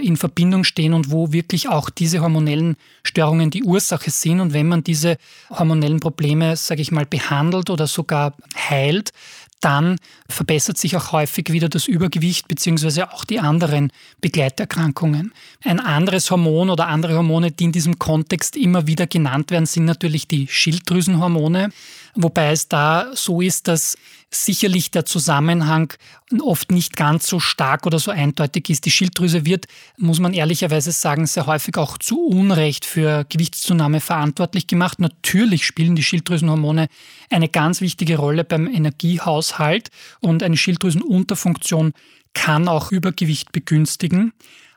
in 0.00 0.16
Verbindung 0.16 0.62
stehen 0.62 0.94
und 0.94 1.10
wo 1.10 1.32
wirklich 1.32 1.68
auch 1.68 1.90
diese 1.90 2.20
hormonellen 2.20 2.76
Störungen 3.02 3.50
die 3.50 3.64
Ursache 3.64 4.10
sind. 4.10 4.40
Und 4.40 4.52
wenn 4.52 4.68
man 4.68 4.84
diese 4.84 5.16
hormonellen 5.50 5.98
Probleme, 5.98 6.56
sage 6.56 6.82
ich 6.82 6.92
mal, 6.92 7.04
behandelt 7.04 7.68
oder 7.68 7.88
sogar 7.88 8.34
heilt, 8.56 9.12
dann 9.62 9.98
verbessert 10.28 10.76
sich 10.76 10.96
auch 10.96 11.12
häufig 11.12 11.52
wieder 11.52 11.68
das 11.68 11.86
Übergewicht 11.86 12.48
beziehungsweise 12.48 13.12
auch 13.12 13.24
die 13.24 13.38
anderen 13.38 13.92
Begleiterkrankungen. 14.20 15.32
Ein 15.62 15.78
anderes 15.78 16.30
Hormon 16.30 16.68
oder 16.68 16.88
andere 16.88 17.16
Hormone, 17.16 17.52
die 17.52 17.64
in 17.64 17.72
diesem 17.72 17.98
Kontext 17.98 18.56
immer 18.56 18.86
wieder 18.86 19.06
genannt 19.06 19.50
werden, 19.52 19.66
sind 19.66 19.84
natürlich 19.84 20.26
die 20.26 20.48
Schilddrüsenhormone, 20.48 21.70
wobei 22.16 22.50
es 22.50 22.68
da 22.68 23.10
so 23.14 23.40
ist, 23.40 23.68
dass 23.68 23.96
sicherlich 24.34 24.90
der 24.90 25.04
Zusammenhang 25.04 25.92
oft 26.40 26.72
nicht 26.72 26.96
ganz 26.96 27.26
so 27.26 27.38
stark 27.38 27.86
oder 27.86 27.98
so 27.98 28.10
eindeutig 28.10 28.70
ist. 28.70 28.86
Die 28.86 28.90
Schilddrüse 28.90 29.44
wird, 29.44 29.66
muss 29.98 30.20
man 30.20 30.32
ehrlicherweise 30.32 30.92
sagen, 30.92 31.26
sehr 31.26 31.46
häufig 31.46 31.76
auch 31.76 31.98
zu 31.98 32.26
Unrecht 32.26 32.84
für 32.84 33.24
Gewichtszunahme 33.28 34.00
verantwortlich 34.00 34.66
gemacht. 34.66 35.00
Natürlich 35.00 35.66
spielen 35.66 35.96
die 35.96 36.02
Schilddrüsenhormone 36.02 36.88
eine 37.30 37.48
ganz 37.48 37.80
wichtige 37.80 38.16
Rolle 38.16 38.44
beim 38.44 38.66
Energiehaushalt 38.66 39.90
und 40.20 40.42
eine 40.42 40.56
Schilddrüsenunterfunktion 40.56 41.92
kann 42.34 42.68
auch 42.68 42.90
Übergewicht 42.90 43.52
begünstigen. 43.52 44.32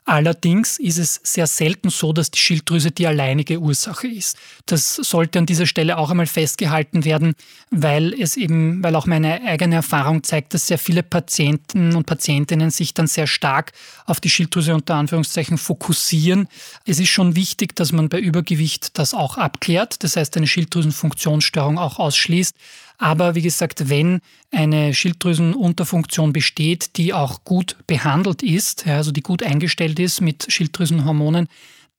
Allerdings 0.07 0.77
ist 0.77 0.99
es 0.99 1.19
sehr 1.23 1.47
selten 1.47 1.89
so, 1.89 2.13
dass 2.13 2.29
die 2.29 2.37
Schilddrüse 2.37 2.91
die 2.91 3.07
alleinige 3.07 3.59
Ursache 3.59 4.07
ist. 4.07 4.37
Das 4.67 4.93
sollte 4.93 5.39
an 5.39 5.47
dieser 5.47 5.65
Stelle 5.65 5.97
auch 5.97 6.11
einmal 6.11 6.27
festgehalten 6.27 7.05
werden, 7.05 7.33
weil 7.71 8.13
es 8.13 8.37
eben, 8.37 8.83
weil 8.83 8.95
auch 8.95 9.07
meine 9.07 9.41
eigene 9.41 9.73
Erfahrung 9.73 10.21
zeigt, 10.21 10.53
dass 10.53 10.67
sehr 10.67 10.77
viele 10.77 11.01
Patienten 11.01 11.95
und 11.95 12.05
Patientinnen 12.05 12.69
sich 12.69 12.93
dann 12.93 13.07
sehr 13.07 13.25
stark 13.25 13.71
auf 14.05 14.19
die 14.19 14.29
Schilddrüse 14.29 14.75
unter 14.75 14.93
Anführungszeichen 14.93 15.57
fokussieren. 15.57 16.49
Es 16.85 16.99
ist 16.99 17.09
schon 17.09 17.35
wichtig, 17.35 17.75
dass 17.75 17.91
man 17.91 18.07
bei 18.07 18.19
Übergewicht 18.19 18.99
das 18.99 19.15
auch 19.15 19.39
abklärt, 19.39 20.03
das 20.03 20.17
heißt 20.17 20.37
eine 20.37 20.45
Schilddrüsenfunktionsstörung 20.45 21.79
auch 21.79 21.97
ausschließt. 21.97 22.55
Aber 22.97 23.35
wie 23.35 23.41
gesagt, 23.41 23.89
wenn 23.89 24.21
eine 24.51 24.93
Schilddrüsenunterfunktion 24.93 26.33
besteht, 26.33 26.97
die 26.97 27.13
auch 27.13 27.43
gut 27.43 27.75
behandelt 27.87 28.41
ist, 28.43 28.87
also 28.87 29.11
die 29.11 29.21
gut 29.21 29.43
eingestellt 29.43 29.99
ist 29.99 30.21
mit 30.21 30.45
Schilddrüsenhormonen, 30.49 31.47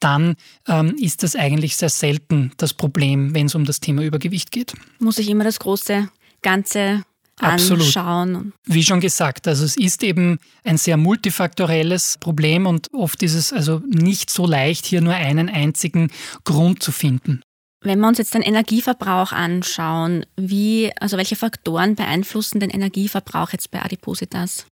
dann 0.01 0.37
ähm, 0.69 0.95
ist 0.99 1.23
das 1.23 1.37
eigentlich 1.37 1.77
sehr 1.77 1.89
selten 1.89 2.53
das 2.57 2.75
Problem, 2.75 3.35
wenn 3.35 3.47
es 3.47 3.55
um 3.55 3.65
das 3.65 3.81
Thema 3.81 4.03
Übergewicht 4.03 4.51
geht. 4.51 4.75
Muss 4.99 5.19
ich 5.19 5.29
immer 5.29 5.45
das 5.45 5.59
große 5.59 6.09
Ganze 6.43 7.03
Absolut. 7.41 7.85
anschauen. 7.87 8.53
Wie 8.65 8.83
schon 8.83 9.01
gesagt, 9.01 9.47
also 9.47 9.65
es 9.65 9.77
ist 9.77 10.03
eben 10.03 10.39
ein 10.65 10.79
sehr 10.79 10.97
multifaktorelles 10.97 12.19
Problem 12.19 12.67
und 12.67 12.93
oft 12.95 13.23
ist 13.23 13.35
es 13.35 13.53
also 13.53 13.83
nicht 13.87 14.31
so 14.31 14.47
leicht, 14.47 14.87
hier 14.87 15.01
nur 15.01 15.15
einen 15.15 15.49
einzigen 15.49 16.11
Grund 16.45 16.83
zu 16.83 16.93
finden. 16.93 17.43
Wenn 17.81 18.01
wir 18.01 18.09
uns 18.09 18.19
jetzt 18.19 18.35
den 18.35 18.43
Energieverbrauch 18.43 19.33
anschauen, 19.33 20.25
wie, 20.37 20.91
also 20.99 21.17
welche 21.17 21.37
Faktoren 21.37 21.95
beeinflussen 21.95 22.61
den 22.61 22.71
Energieverbrauch 22.71 23.53
jetzt 23.53 23.71
bei 23.71 23.83
Adipositas? 23.83 24.67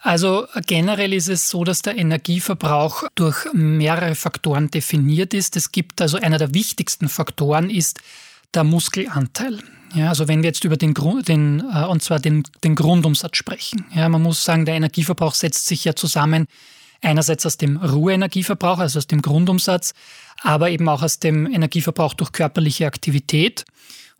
Also 0.00 0.46
generell 0.66 1.12
ist 1.12 1.28
es 1.28 1.48
so, 1.48 1.62
dass 1.62 1.82
der 1.82 1.96
Energieverbrauch 1.96 3.04
durch 3.14 3.46
mehrere 3.52 4.16
Faktoren 4.16 4.68
definiert 4.68 5.32
ist. 5.32 5.56
Es 5.56 5.70
gibt 5.70 6.02
also 6.02 6.16
einer 6.16 6.38
der 6.38 6.54
wichtigsten 6.54 7.08
Faktoren 7.08 7.70
ist 7.70 8.00
der 8.52 8.64
Muskelanteil. 8.64 9.60
Ja, 9.94 10.08
also 10.08 10.26
wenn 10.26 10.42
wir 10.42 10.48
jetzt 10.48 10.64
über 10.64 10.76
den, 10.76 10.94
Grund, 10.94 11.28
den 11.28 11.62
äh, 11.72 11.84
und 11.84 12.02
zwar 12.02 12.18
den, 12.18 12.42
den 12.64 12.74
Grundumsatz 12.74 13.36
sprechen. 13.36 13.84
Ja, 13.94 14.08
man 14.08 14.22
muss 14.22 14.44
sagen, 14.44 14.64
der 14.64 14.74
Energieverbrauch 14.74 15.34
setzt 15.34 15.66
sich 15.66 15.84
ja 15.84 15.94
zusammen 15.94 16.46
einerseits 17.02 17.44
aus 17.46 17.56
dem 17.56 17.76
Ruheenergieverbrauch, 17.76 18.78
also 18.78 18.98
aus 18.98 19.06
dem 19.06 19.22
Grundumsatz, 19.22 19.92
aber 20.42 20.70
eben 20.70 20.88
auch 20.88 21.02
aus 21.02 21.18
dem 21.18 21.46
Energieverbrauch 21.46 22.14
durch 22.14 22.32
körperliche 22.32 22.86
Aktivität 22.86 23.64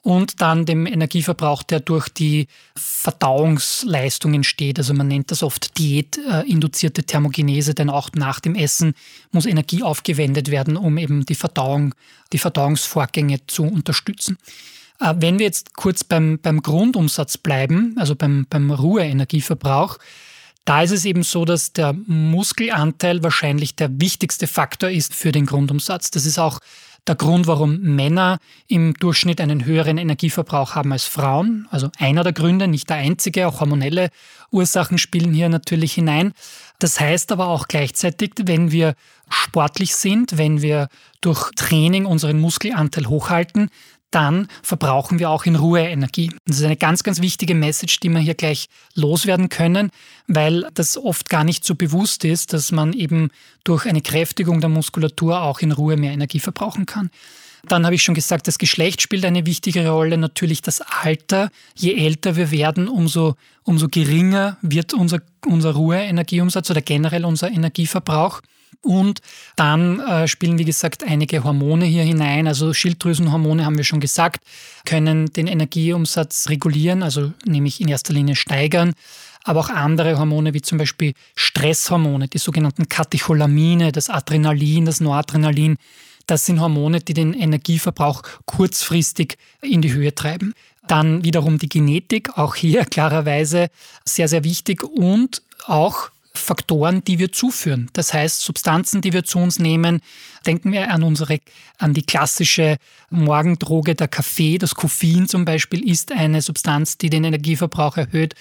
und 0.02 0.40
dann 0.40 0.66
dem 0.66 0.86
Energieverbrauch, 0.86 1.62
der 1.62 1.80
durch 1.80 2.08
die 2.08 2.48
Verdauungsleistung 2.74 4.34
entsteht. 4.34 4.78
Also 4.78 4.94
man 4.94 5.08
nennt 5.08 5.30
das 5.30 5.44
oft 5.44 5.78
diätinduzierte 5.78 7.04
Thermogenese, 7.04 7.74
denn 7.74 7.88
auch 7.88 8.10
nach 8.14 8.40
dem 8.40 8.56
Essen 8.56 8.94
muss 9.30 9.46
Energie 9.46 9.82
aufgewendet 9.82 10.50
werden, 10.50 10.76
um 10.76 10.98
eben 10.98 11.24
die 11.24 11.36
Verdauung, 11.36 11.94
die 12.32 12.38
Verdauungsvorgänge 12.38 13.46
zu 13.46 13.62
unterstützen. 13.62 14.38
Äh, 14.98 15.14
wenn 15.18 15.38
wir 15.38 15.46
jetzt 15.46 15.74
kurz 15.76 16.02
beim, 16.02 16.38
beim 16.40 16.62
Grundumsatz 16.62 17.38
bleiben, 17.38 17.94
also 17.96 18.16
beim, 18.16 18.46
beim 18.50 18.72
Ruheenergieverbrauch, 18.72 19.98
da 20.64 20.82
ist 20.82 20.92
es 20.92 21.04
eben 21.04 21.22
so, 21.22 21.44
dass 21.44 21.72
der 21.72 21.92
Muskelanteil 21.92 23.22
wahrscheinlich 23.22 23.74
der 23.74 24.00
wichtigste 24.00 24.46
Faktor 24.46 24.90
ist 24.90 25.14
für 25.14 25.32
den 25.32 25.46
Grundumsatz. 25.46 26.10
Das 26.10 26.24
ist 26.24 26.38
auch 26.38 26.60
der 27.08 27.16
Grund, 27.16 27.48
warum 27.48 27.80
Männer 27.80 28.38
im 28.68 28.94
Durchschnitt 28.94 29.40
einen 29.40 29.64
höheren 29.64 29.98
Energieverbrauch 29.98 30.76
haben 30.76 30.92
als 30.92 31.04
Frauen. 31.04 31.66
Also 31.70 31.90
einer 31.98 32.22
der 32.22 32.32
Gründe, 32.32 32.68
nicht 32.68 32.88
der 32.90 32.96
einzige. 32.98 33.48
Auch 33.48 33.60
hormonelle 33.60 34.10
Ursachen 34.52 34.98
spielen 34.98 35.32
hier 35.32 35.48
natürlich 35.48 35.94
hinein. 35.94 36.32
Das 36.78 37.00
heißt 37.00 37.32
aber 37.32 37.48
auch 37.48 37.66
gleichzeitig, 37.66 38.32
wenn 38.44 38.70
wir 38.70 38.94
sportlich 39.28 39.96
sind, 39.96 40.38
wenn 40.38 40.62
wir 40.62 40.88
durch 41.20 41.50
Training 41.56 42.06
unseren 42.06 42.38
Muskelanteil 42.38 43.06
hochhalten, 43.06 43.70
dann 44.14 44.48
verbrauchen 44.62 45.18
wir 45.18 45.30
auch 45.30 45.44
in 45.44 45.56
Ruhe 45.56 45.80
Energie. 45.80 46.30
Das 46.46 46.58
ist 46.58 46.64
eine 46.64 46.76
ganz, 46.76 47.02
ganz 47.02 47.20
wichtige 47.20 47.54
Message, 47.54 47.98
die 48.00 48.08
wir 48.10 48.20
hier 48.20 48.34
gleich 48.34 48.68
loswerden 48.94 49.48
können, 49.48 49.90
weil 50.28 50.66
das 50.74 50.96
oft 50.96 51.28
gar 51.28 51.44
nicht 51.44 51.64
so 51.64 51.74
bewusst 51.74 52.24
ist, 52.24 52.52
dass 52.52 52.70
man 52.72 52.92
eben 52.92 53.30
durch 53.64 53.86
eine 53.86 54.02
Kräftigung 54.02 54.60
der 54.60 54.70
Muskulatur 54.70 55.42
auch 55.42 55.60
in 55.60 55.72
Ruhe 55.72 55.96
mehr 55.96 56.12
Energie 56.12 56.40
verbrauchen 56.40 56.86
kann. 56.86 57.10
Dann 57.64 57.84
habe 57.84 57.94
ich 57.94 58.02
schon 58.02 58.14
gesagt, 58.14 58.48
das 58.48 58.58
Geschlecht 58.58 59.02
spielt 59.02 59.24
eine 59.24 59.46
wichtige 59.46 59.88
Rolle, 59.88 60.18
natürlich 60.18 60.62
das 60.62 60.80
Alter. 60.80 61.50
Je 61.76 61.94
älter 61.94 62.34
wir 62.34 62.50
werden, 62.50 62.88
umso, 62.88 63.36
umso 63.62 63.88
geringer 63.88 64.58
wird 64.62 64.94
unser, 64.94 65.20
unser 65.46 65.72
Ruheenergieumsatz 65.72 66.70
oder 66.70 66.80
generell 66.82 67.24
unser 67.24 67.50
Energieverbrauch. 67.50 68.40
Und 68.82 69.20
dann 69.54 70.00
äh, 70.00 70.26
spielen, 70.26 70.58
wie 70.58 70.64
gesagt, 70.64 71.04
einige 71.04 71.44
Hormone 71.44 71.84
hier 71.84 72.02
hinein. 72.02 72.48
Also 72.48 72.74
Schilddrüsenhormone 72.74 73.64
haben 73.64 73.76
wir 73.76 73.84
schon 73.84 74.00
gesagt, 74.00 74.44
können 74.84 75.32
den 75.32 75.46
Energieumsatz 75.46 76.48
regulieren, 76.48 77.02
also 77.02 77.32
nämlich 77.44 77.80
in 77.80 77.88
erster 77.88 78.12
Linie 78.12 78.34
steigern. 78.34 78.92
Aber 79.44 79.60
auch 79.60 79.70
andere 79.70 80.18
Hormone, 80.18 80.54
wie 80.54 80.62
zum 80.62 80.78
Beispiel 80.78 81.14
Stresshormone, 81.36 82.28
die 82.28 82.38
sogenannten 82.38 82.88
Katecholamine, 82.88 83.92
das 83.92 84.10
Adrenalin, 84.10 84.84
das 84.84 85.00
Noradrenalin, 85.00 85.78
das 86.26 86.46
sind 86.46 86.60
Hormone, 86.60 87.00
die 87.00 87.14
den 87.14 87.34
Energieverbrauch 87.34 88.22
kurzfristig 88.46 89.38
in 89.60 89.82
die 89.82 89.92
Höhe 89.92 90.14
treiben. 90.14 90.54
Dann 90.86 91.24
wiederum 91.24 91.58
die 91.58 91.68
Genetik, 91.68 92.36
auch 92.36 92.54
hier 92.54 92.84
klarerweise 92.90 93.68
sehr, 94.04 94.28
sehr 94.28 94.44
wichtig 94.44 94.82
und 94.82 95.42
auch 95.66 96.10
Faktoren, 96.34 97.04
die 97.04 97.18
wir 97.18 97.30
zuführen. 97.30 97.90
Das 97.92 98.14
heißt, 98.14 98.40
Substanzen, 98.40 99.00
die 99.00 99.12
wir 99.12 99.24
zu 99.24 99.38
uns 99.38 99.58
nehmen. 99.58 100.00
Denken 100.46 100.72
wir 100.72 100.90
an 100.90 101.02
unsere, 101.02 101.40
an 101.78 101.94
die 101.94 102.02
klassische 102.02 102.76
Morgendroge, 103.10 103.94
der 103.94 104.08
Kaffee. 104.08 104.58
Das 104.58 104.74
Koffein 104.74 105.28
zum 105.28 105.44
Beispiel 105.44 105.88
ist 105.88 106.10
eine 106.10 106.40
Substanz, 106.40 106.98
die 106.98 107.10
den 107.10 107.24
Energieverbrauch 107.24 107.96
erhöht. 107.96 108.34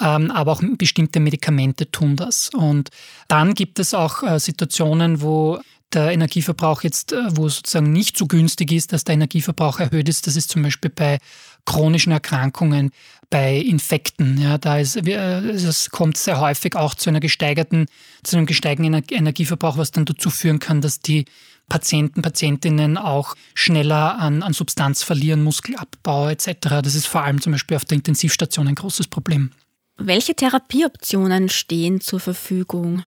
Ähm, 0.00 0.30
aber 0.30 0.52
auch 0.52 0.62
bestimmte 0.78 1.20
Medikamente 1.20 1.90
tun 1.90 2.16
das. 2.16 2.50
Und 2.50 2.90
dann 3.28 3.54
gibt 3.54 3.78
es 3.78 3.92
auch 3.92 4.22
äh, 4.22 4.38
Situationen, 4.38 5.20
wo 5.20 5.60
der 5.92 6.12
Energieverbrauch 6.12 6.82
jetzt, 6.82 7.12
äh, 7.12 7.36
wo 7.36 7.46
es 7.46 7.56
sozusagen 7.56 7.92
nicht 7.92 8.16
so 8.16 8.26
günstig 8.26 8.72
ist, 8.72 8.92
dass 8.92 9.04
der 9.04 9.14
Energieverbrauch 9.14 9.80
erhöht 9.80 10.08
ist, 10.08 10.26
das 10.26 10.36
ist 10.36 10.50
zum 10.50 10.62
Beispiel 10.62 10.90
bei 10.90 11.18
chronischen 11.64 12.12
Erkrankungen, 12.12 12.90
bei 13.32 13.56
Infekten. 13.56 14.38
Ja, 14.38 14.58
da 14.58 14.78
ist, 14.78 14.94
es 14.94 15.88
kommt 15.88 16.18
sehr 16.18 16.38
häufig 16.38 16.76
auch 16.76 16.94
zu 16.94 17.08
einer 17.08 17.18
gesteigerten, 17.18 17.86
zu 18.22 18.36
einem 18.36 18.44
gesteigten 18.44 18.84
Energieverbrauch, 18.84 19.78
was 19.78 19.90
dann 19.90 20.04
dazu 20.04 20.28
führen 20.28 20.58
kann, 20.58 20.82
dass 20.82 21.00
die 21.00 21.24
Patienten, 21.66 22.20
Patientinnen 22.20 22.98
auch 22.98 23.34
schneller 23.54 24.18
an, 24.18 24.42
an 24.42 24.52
Substanz 24.52 25.02
verlieren, 25.02 25.42
Muskelabbau 25.42 26.28
etc. 26.28 26.82
Das 26.82 26.94
ist 26.94 27.06
vor 27.06 27.22
allem 27.22 27.40
zum 27.40 27.52
Beispiel 27.52 27.78
auf 27.78 27.86
der 27.86 27.96
Intensivstation 27.96 28.68
ein 28.68 28.74
großes 28.74 29.08
Problem. 29.08 29.50
Welche 29.96 30.34
Therapieoptionen 30.34 31.48
stehen 31.48 32.02
zur 32.02 32.20
Verfügung? 32.20 33.02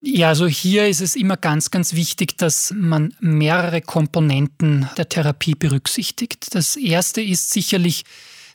Ja, 0.00 0.30
also 0.30 0.48
hier 0.48 0.88
ist 0.88 1.00
es 1.00 1.14
immer 1.14 1.36
ganz, 1.36 1.70
ganz 1.70 1.94
wichtig, 1.94 2.36
dass 2.38 2.74
man 2.74 3.14
mehrere 3.20 3.82
Komponenten 3.82 4.88
der 4.96 5.08
Therapie 5.08 5.54
berücksichtigt. 5.54 6.56
Das 6.56 6.74
erste 6.74 7.20
ist 7.20 7.50
sicherlich 7.50 8.04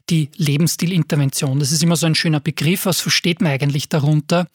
die 0.09 0.29
Lebensstilintervention. 0.35 1.59
Das 1.59 1.71
ist 1.71 1.83
immer 1.83 1.95
so 1.95 2.05
ein 2.05 2.15
schöner 2.15 2.39
Begriff. 2.39 2.85
Was 2.85 3.01
versteht 3.01 3.41
man 3.41 3.51
eigentlich 3.51 3.89
darunter? 3.89 4.47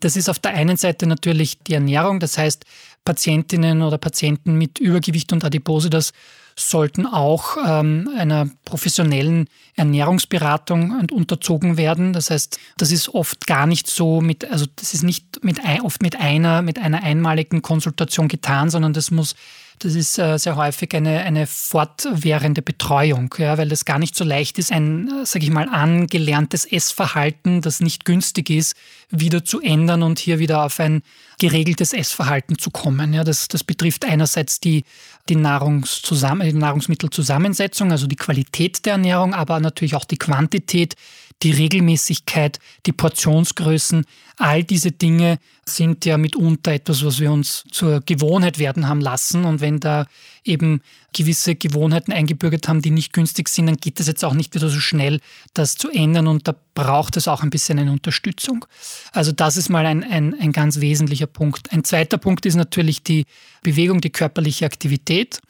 Das 0.00 0.16
ist 0.16 0.28
auf 0.28 0.38
der 0.38 0.54
einen 0.54 0.76
Seite 0.76 1.06
natürlich 1.06 1.58
die 1.58 1.74
Ernährung, 1.74 2.20
das 2.20 2.38
heißt 2.38 2.64
Patientinnen 3.04 3.82
oder 3.82 3.98
Patienten 3.98 4.56
mit 4.56 4.78
Übergewicht 4.78 5.32
und 5.32 5.44
Adipositas 5.44 6.12
sollten 6.60 7.06
auch 7.06 7.56
ähm, 7.64 8.10
einer 8.16 8.50
professionellen 8.64 9.48
Ernährungsberatung 9.76 11.06
unterzogen 11.12 11.76
werden. 11.76 12.12
Das 12.12 12.30
heißt, 12.30 12.58
das 12.76 12.90
ist 12.90 13.08
oft 13.10 13.46
gar 13.46 13.66
nicht 13.66 13.86
so 13.86 14.20
mit, 14.20 14.50
also 14.50 14.66
das 14.76 14.92
ist 14.92 15.04
nicht 15.04 15.42
mit 15.44 15.60
oft 15.82 16.02
mit 16.02 16.16
einer, 16.16 16.62
mit 16.62 16.78
einer 16.78 17.02
einmaligen 17.02 17.62
Konsultation 17.62 18.28
getan, 18.28 18.70
sondern 18.70 18.92
das 18.92 19.10
muss 19.10 19.36
das 19.78 19.94
ist 19.94 20.18
äh, 20.18 20.38
sehr 20.38 20.56
häufig 20.56 20.94
eine, 20.94 21.20
eine 21.20 21.46
fortwährende 21.46 22.62
Betreuung, 22.62 23.34
ja, 23.38 23.58
weil 23.58 23.70
es 23.72 23.84
gar 23.84 23.98
nicht 23.98 24.14
so 24.16 24.24
leicht 24.24 24.58
ist, 24.58 24.72
ein, 24.72 25.08
äh, 25.08 25.26
sage 25.26 25.44
ich 25.44 25.50
mal, 25.50 25.68
angelerntes 25.68 26.64
Essverhalten, 26.64 27.60
das 27.60 27.80
nicht 27.80 28.04
günstig 28.04 28.50
ist, 28.50 28.76
wieder 29.10 29.44
zu 29.44 29.60
ändern 29.60 30.02
und 30.02 30.18
hier 30.18 30.38
wieder 30.38 30.64
auf 30.64 30.80
ein 30.80 31.02
geregeltes 31.38 31.92
Essverhalten 31.92 32.58
zu 32.58 32.70
kommen. 32.70 33.12
Ja, 33.12 33.24
das, 33.24 33.48
das 33.48 33.64
betrifft 33.64 34.04
einerseits 34.04 34.60
die, 34.60 34.84
die, 35.28 35.36
Nahrungszusammen 35.36 36.46
die 36.48 36.54
Nahrungsmittelzusammensetzung, 36.54 37.92
also 37.92 38.06
die 38.06 38.16
Qualität 38.16 38.84
der 38.86 38.92
Ernährung, 38.92 39.34
aber 39.34 39.60
natürlich 39.60 39.94
auch 39.94 40.04
die 40.04 40.18
Quantität, 40.18 40.94
die 41.42 41.52
Regelmäßigkeit, 41.52 42.58
die 42.86 42.92
Portionsgrößen, 42.92 44.04
all 44.38 44.64
diese 44.64 44.90
Dinge 44.90 45.38
sind 45.64 46.04
ja 46.04 46.16
mitunter 46.16 46.72
etwas, 46.72 47.04
was 47.04 47.20
wir 47.20 47.30
uns 47.30 47.64
zur 47.70 48.00
Gewohnheit 48.00 48.58
werden 48.58 48.88
haben 48.88 49.00
lassen. 49.00 49.44
Und 49.44 49.60
wenn 49.60 49.78
da 49.78 50.06
eben 50.44 50.80
gewisse 51.12 51.54
Gewohnheiten 51.54 52.12
eingebürgert 52.12 52.68
haben, 52.68 52.82
die 52.82 52.90
nicht 52.90 53.12
günstig 53.12 53.48
sind, 53.48 53.66
dann 53.66 53.76
geht 53.76 54.00
es 54.00 54.06
jetzt 54.06 54.24
auch 54.24 54.34
nicht 54.34 54.54
wieder 54.54 54.68
so 54.68 54.80
schnell, 54.80 55.20
das 55.54 55.76
zu 55.76 55.90
ändern. 55.90 56.26
Und 56.26 56.48
da 56.48 56.54
braucht 56.74 57.16
es 57.16 57.28
auch 57.28 57.42
ein 57.42 57.50
bisschen 57.50 57.78
eine 57.78 57.92
Unterstützung. 57.92 58.64
Also 59.12 59.30
das 59.32 59.56
ist 59.56 59.68
mal 59.68 59.86
ein, 59.86 60.02
ein, 60.02 60.34
ein 60.40 60.52
ganz 60.52 60.80
wesentlicher 60.80 61.26
Punkt. 61.26 61.72
Ein 61.72 61.84
zweiter 61.84 62.18
Punkt 62.18 62.46
ist 62.46 62.56
natürlich 62.56 63.02
die 63.02 63.26
Bewegung, 63.62 64.00
die 64.00 64.10
körperliche 64.10 64.66
Aktivität. 64.66 65.40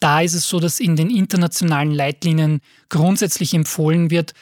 Da 0.00 0.20
ist 0.20 0.34
es 0.34 0.48
so, 0.48 0.60
dass 0.60 0.80
in 0.80 0.96
den 0.96 1.08
internationalen 1.08 1.92
Leitlinien 1.92 2.60
grundsätzlich 2.88 3.54
empfohlen 3.54 4.10
wird, 4.10 4.34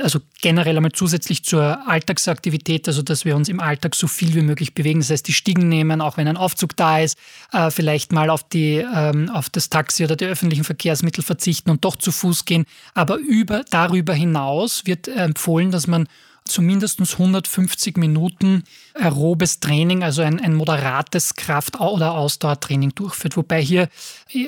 also 0.00 0.20
generell 0.40 0.76
einmal 0.76 0.92
zusätzlich 0.92 1.44
zur 1.44 1.88
Alltagsaktivität, 1.88 2.88
also 2.88 3.02
dass 3.02 3.24
wir 3.24 3.36
uns 3.36 3.48
im 3.48 3.60
Alltag 3.60 3.94
so 3.94 4.06
viel 4.06 4.34
wie 4.34 4.42
möglich 4.42 4.74
bewegen. 4.74 5.00
Das 5.00 5.10
heißt, 5.10 5.26
die 5.26 5.32
Stiegen 5.32 5.68
nehmen, 5.68 6.00
auch 6.00 6.16
wenn 6.16 6.28
ein 6.28 6.36
Aufzug 6.36 6.76
da 6.76 6.98
ist, 7.00 7.18
äh, 7.52 7.70
vielleicht 7.70 8.12
mal 8.12 8.30
auf, 8.30 8.42
die, 8.48 8.76
ähm, 8.76 9.30
auf 9.30 9.50
das 9.50 9.70
Taxi 9.70 10.04
oder 10.04 10.16
die 10.16 10.26
öffentlichen 10.26 10.64
Verkehrsmittel 10.64 11.22
verzichten 11.22 11.70
und 11.70 11.84
doch 11.84 11.96
zu 11.96 12.12
Fuß 12.12 12.44
gehen. 12.44 12.64
Aber 12.94 13.16
über, 13.16 13.64
darüber 13.70 14.14
hinaus 14.14 14.86
wird 14.86 15.08
empfohlen, 15.08 15.70
dass 15.70 15.86
man 15.86 16.08
zumindest 16.46 17.00
150 17.00 17.96
Minuten 17.96 18.64
aerobes 18.94 19.60
Training, 19.60 20.02
also 20.02 20.22
ein, 20.22 20.40
ein 20.40 20.54
moderates 20.54 21.34
Kraft- 21.34 21.80
oder 21.80 22.12
Ausdauertraining 22.12 22.94
durchführt. 22.94 23.36
Wobei 23.36 23.62
hier 23.62 23.88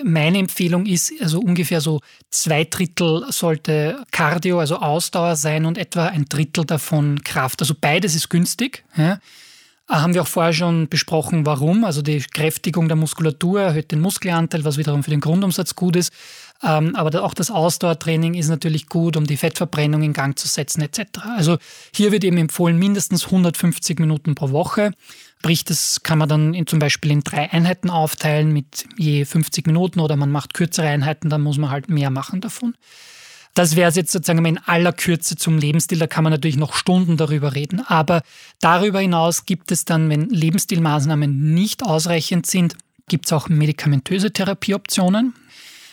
meine 0.05 0.39
Empfehlung 0.39 0.87
ist, 0.87 1.13
also 1.21 1.41
ungefähr 1.41 1.81
so 1.81 2.01
zwei 2.31 2.65
Drittel 2.65 3.25
sollte 3.31 4.05
Cardio, 4.11 4.61
also 4.61 4.77
Ausdauer 4.77 5.37
sein 5.37 5.65
und 5.65 5.79
etwa 5.79 6.07
ein 6.07 6.27
Drittel 6.27 6.65
davon 6.65 7.23
Kraft. 7.25 7.63
Also 7.63 7.75
beides 7.81 8.15
ist 8.15 8.29
günstig. 8.29 8.85
Ja. 8.97 9.19
Haben 9.89 10.15
wir 10.15 10.23
auch 10.23 10.27
vorher 10.27 10.53
schon 10.53 10.89
besprochen, 10.89 11.47
warum. 11.47 11.85
Also 11.85 12.03
die 12.03 12.19
Kräftigung 12.19 12.89
der 12.89 12.97
Muskulatur 12.97 13.61
erhöht 13.61 13.93
den 13.93 14.01
Muskelanteil, 14.01 14.65
was 14.65 14.79
wiederum 14.79 15.05
für 15.05 15.11
den 15.11 15.21
Grundumsatz 15.21 15.77
gut 15.77 15.95
ist. 15.95 16.13
Ähm, 16.63 16.97
aber 16.97 17.23
auch 17.23 17.35
das 17.35 17.51
Ausdauertraining 17.51 18.35
ist 18.35 18.49
natürlich 18.49 18.87
gut, 18.87 19.17
um 19.17 19.27
die 19.27 19.37
Fettverbrennung 19.37 20.03
in 20.03 20.13
Gang 20.13 20.39
zu 20.39 20.49
setzen 20.49 20.81
etc. 20.83 21.21
Also 21.37 21.59
hier 21.95 22.13
wird 22.13 22.25
eben 22.25 22.39
empfohlen, 22.39 22.79
mindestens 22.79 23.27
150 23.27 23.99
Minuten 23.99 24.35
pro 24.35 24.51
Woche. 24.51 24.93
Sprich, 25.39 25.65
das 25.65 26.03
kann 26.03 26.19
man 26.19 26.29
dann 26.29 26.55
in, 26.55 26.67
zum 26.67 26.81
Beispiel 26.81 27.13
in 27.13 27.21
drei 27.21 27.53
Einheiten 27.53 27.89
aufteilen 27.89 28.53
mit 28.53 28.87
je 28.97 29.25
50 29.25 29.67
Minuten 29.67 30.01
oder 30.01 30.17
man 30.17 30.33
macht 30.33 30.55
kürzere 30.55 30.89
Einheiten, 30.89 31.29
dann 31.29 31.43
muss 31.43 31.59
man 31.59 31.71
halt 31.71 31.89
mehr 31.89 32.11
machen 32.11 32.41
davon. 32.41 32.75
Das 33.55 33.77
wäre 33.77 33.91
jetzt 33.93 34.11
sozusagen 34.11 34.45
in 34.45 34.59
aller 34.59 34.93
Kürze 34.93 35.37
zum 35.37 35.57
Lebensstil. 35.57 35.99
Da 35.99 36.07
kann 36.07 36.25
man 36.25 36.33
natürlich 36.33 36.57
noch 36.57 36.75
Stunden 36.75 37.17
darüber 37.17 37.55
reden. 37.55 37.81
Aber 37.87 38.23
darüber 38.61 39.01
hinaus 39.01 39.47
gibt 39.47 39.73
es 39.73 39.85
dann, 39.85 40.11
wenn 40.11 40.29
Lebensstilmaßnahmen 40.29 41.55
nicht 41.55 41.83
ausreichend 41.83 42.47
sind, 42.47 42.77
gibt 43.09 43.27
es 43.27 43.33
auch 43.33 43.49
medikamentöse 43.49 44.33
Therapieoptionen. 44.33 45.33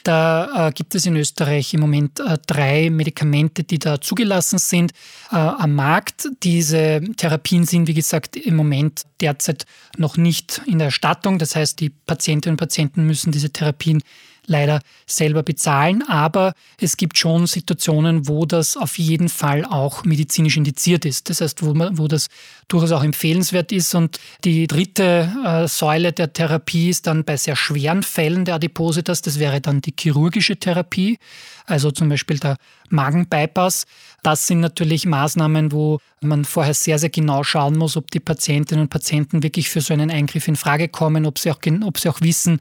Da 0.04 0.68
äh, 0.68 0.72
gibt 0.74 0.96
es 0.96 1.06
in 1.06 1.16
Österreich 1.16 1.74
im 1.74 1.80
Moment 1.80 2.20
äh, 2.20 2.38
drei 2.46 2.90
Medikamente, 2.90 3.64
die 3.64 3.80
da 3.80 4.02
zugelassen 4.02 4.60
sind 4.60 4.92
äh, 5.32 5.36
am 5.36 5.76
Markt. 5.76 6.28
Diese 6.44 7.02
Therapien 7.16 7.66
sind, 7.66 7.88
wie 7.88 7.94
gesagt, 7.94 8.36
im 8.36 8.58
Moment 8.58 9.04
derzeit 9.22 9.66
noch 9.98 10.18
nicht 10.18 10.62
in 10.66 10.80
der 10.80 10.88
Erstattung. 10.88 11.40
Das 11.40 11.56
heißt, 11.56 11.80
die 11.80 11.90
Patientinnen 11.90 12.56
und 12.56 12.60
Patienten 12.60 13.08
müssen 13.08 13.32
diese 13.32 13.52
Therapien 13.52 14.04
leider 14.46 14.82
selber 15.06 15.44
bezahlen. 15.44 16.04
Aber 16.08 16.54
es 16.80 16.98
gibt 16.98 17.18
schon 17.18 17.48
Situationen, 17.48 18.28
wo 18.28 18.46
das 18.46 18.78
auf 18.78 18.98
jeden 18.98 19.30
Fall 19.30 19.66
auch 19.66 20.04
medizinisch 20.04 20.58
indiziert 20.58 21.06
ist. 21.06 21.30
Das 21.30 21.42
heißt, 21.42 21.64
wo, 21.64 21.74
man, 21.74 21.98
wo 21.98 22.08
das 22.08 22.28
durchaus 22.68 22.92
auch 22.92 23.04
empfehlenswert 23.04 23.72
ist. 23.72 23.96
Und 23.96 24.20
die 24.44 24.68
dritte 24.68 25.32
äh, 25.46 25.68
Säule 25.68 26.12
der 26.14 26.34
Therapie 26.34 26.90
ist 26.90 27.08
dann 27.08 27.24
bei 27.24 27.38
sehr 27.38 27.56
schweren 27.56 28.04
Fällen 28.04 28.46
der 28.46 28.56
Adipositas. 28.56 29.22
Das 29.22 29.40
wäre 29.40 29.62
dann 29.62 29.82
die 29.82 29.94
chirurgische 29.98 30.58
Therapie, 30.58 31.18
also 31.66 31.92
zum 31.92 32.10
Beispiel 32.10 32.40
der 32.40 32.58
Magenbypass. 32.90 33.86
Das 34.22 34.48
sind 34.48 34.60
natürlich 34.60 35.06
Maßnahmen, 35.06 35.72
wo 35.72 36.00
man 36.22 36.46
vorher 36.46 36.74
sehr, 36.74 37.00
sehr 37.00 37.10
genau 37.10 37.44
schauen 37.44 37.78
muss, 37.78 37.98
ob 37.98 38.12
die 38.12 38.20
Patientinnen 38.20 38.84
und 38.84 38.90
Patienten 38.90 39.44
wirklich 39.44 39.70
für 39.70 39.82
so 39.82 39.94
einen 39.94 40.12
Eingriff 40.12 40.48
in 40.48 40.56
Frage 40.56 40.88
kommen, 40.88 41.26
ob 41.26 41.40
sie 41.40 41.52
auch, 41.52 41.60
ob 41.84 42.00
sie 42.00 42.10
auch 42.10 42.22
wissen, 42.22 42.60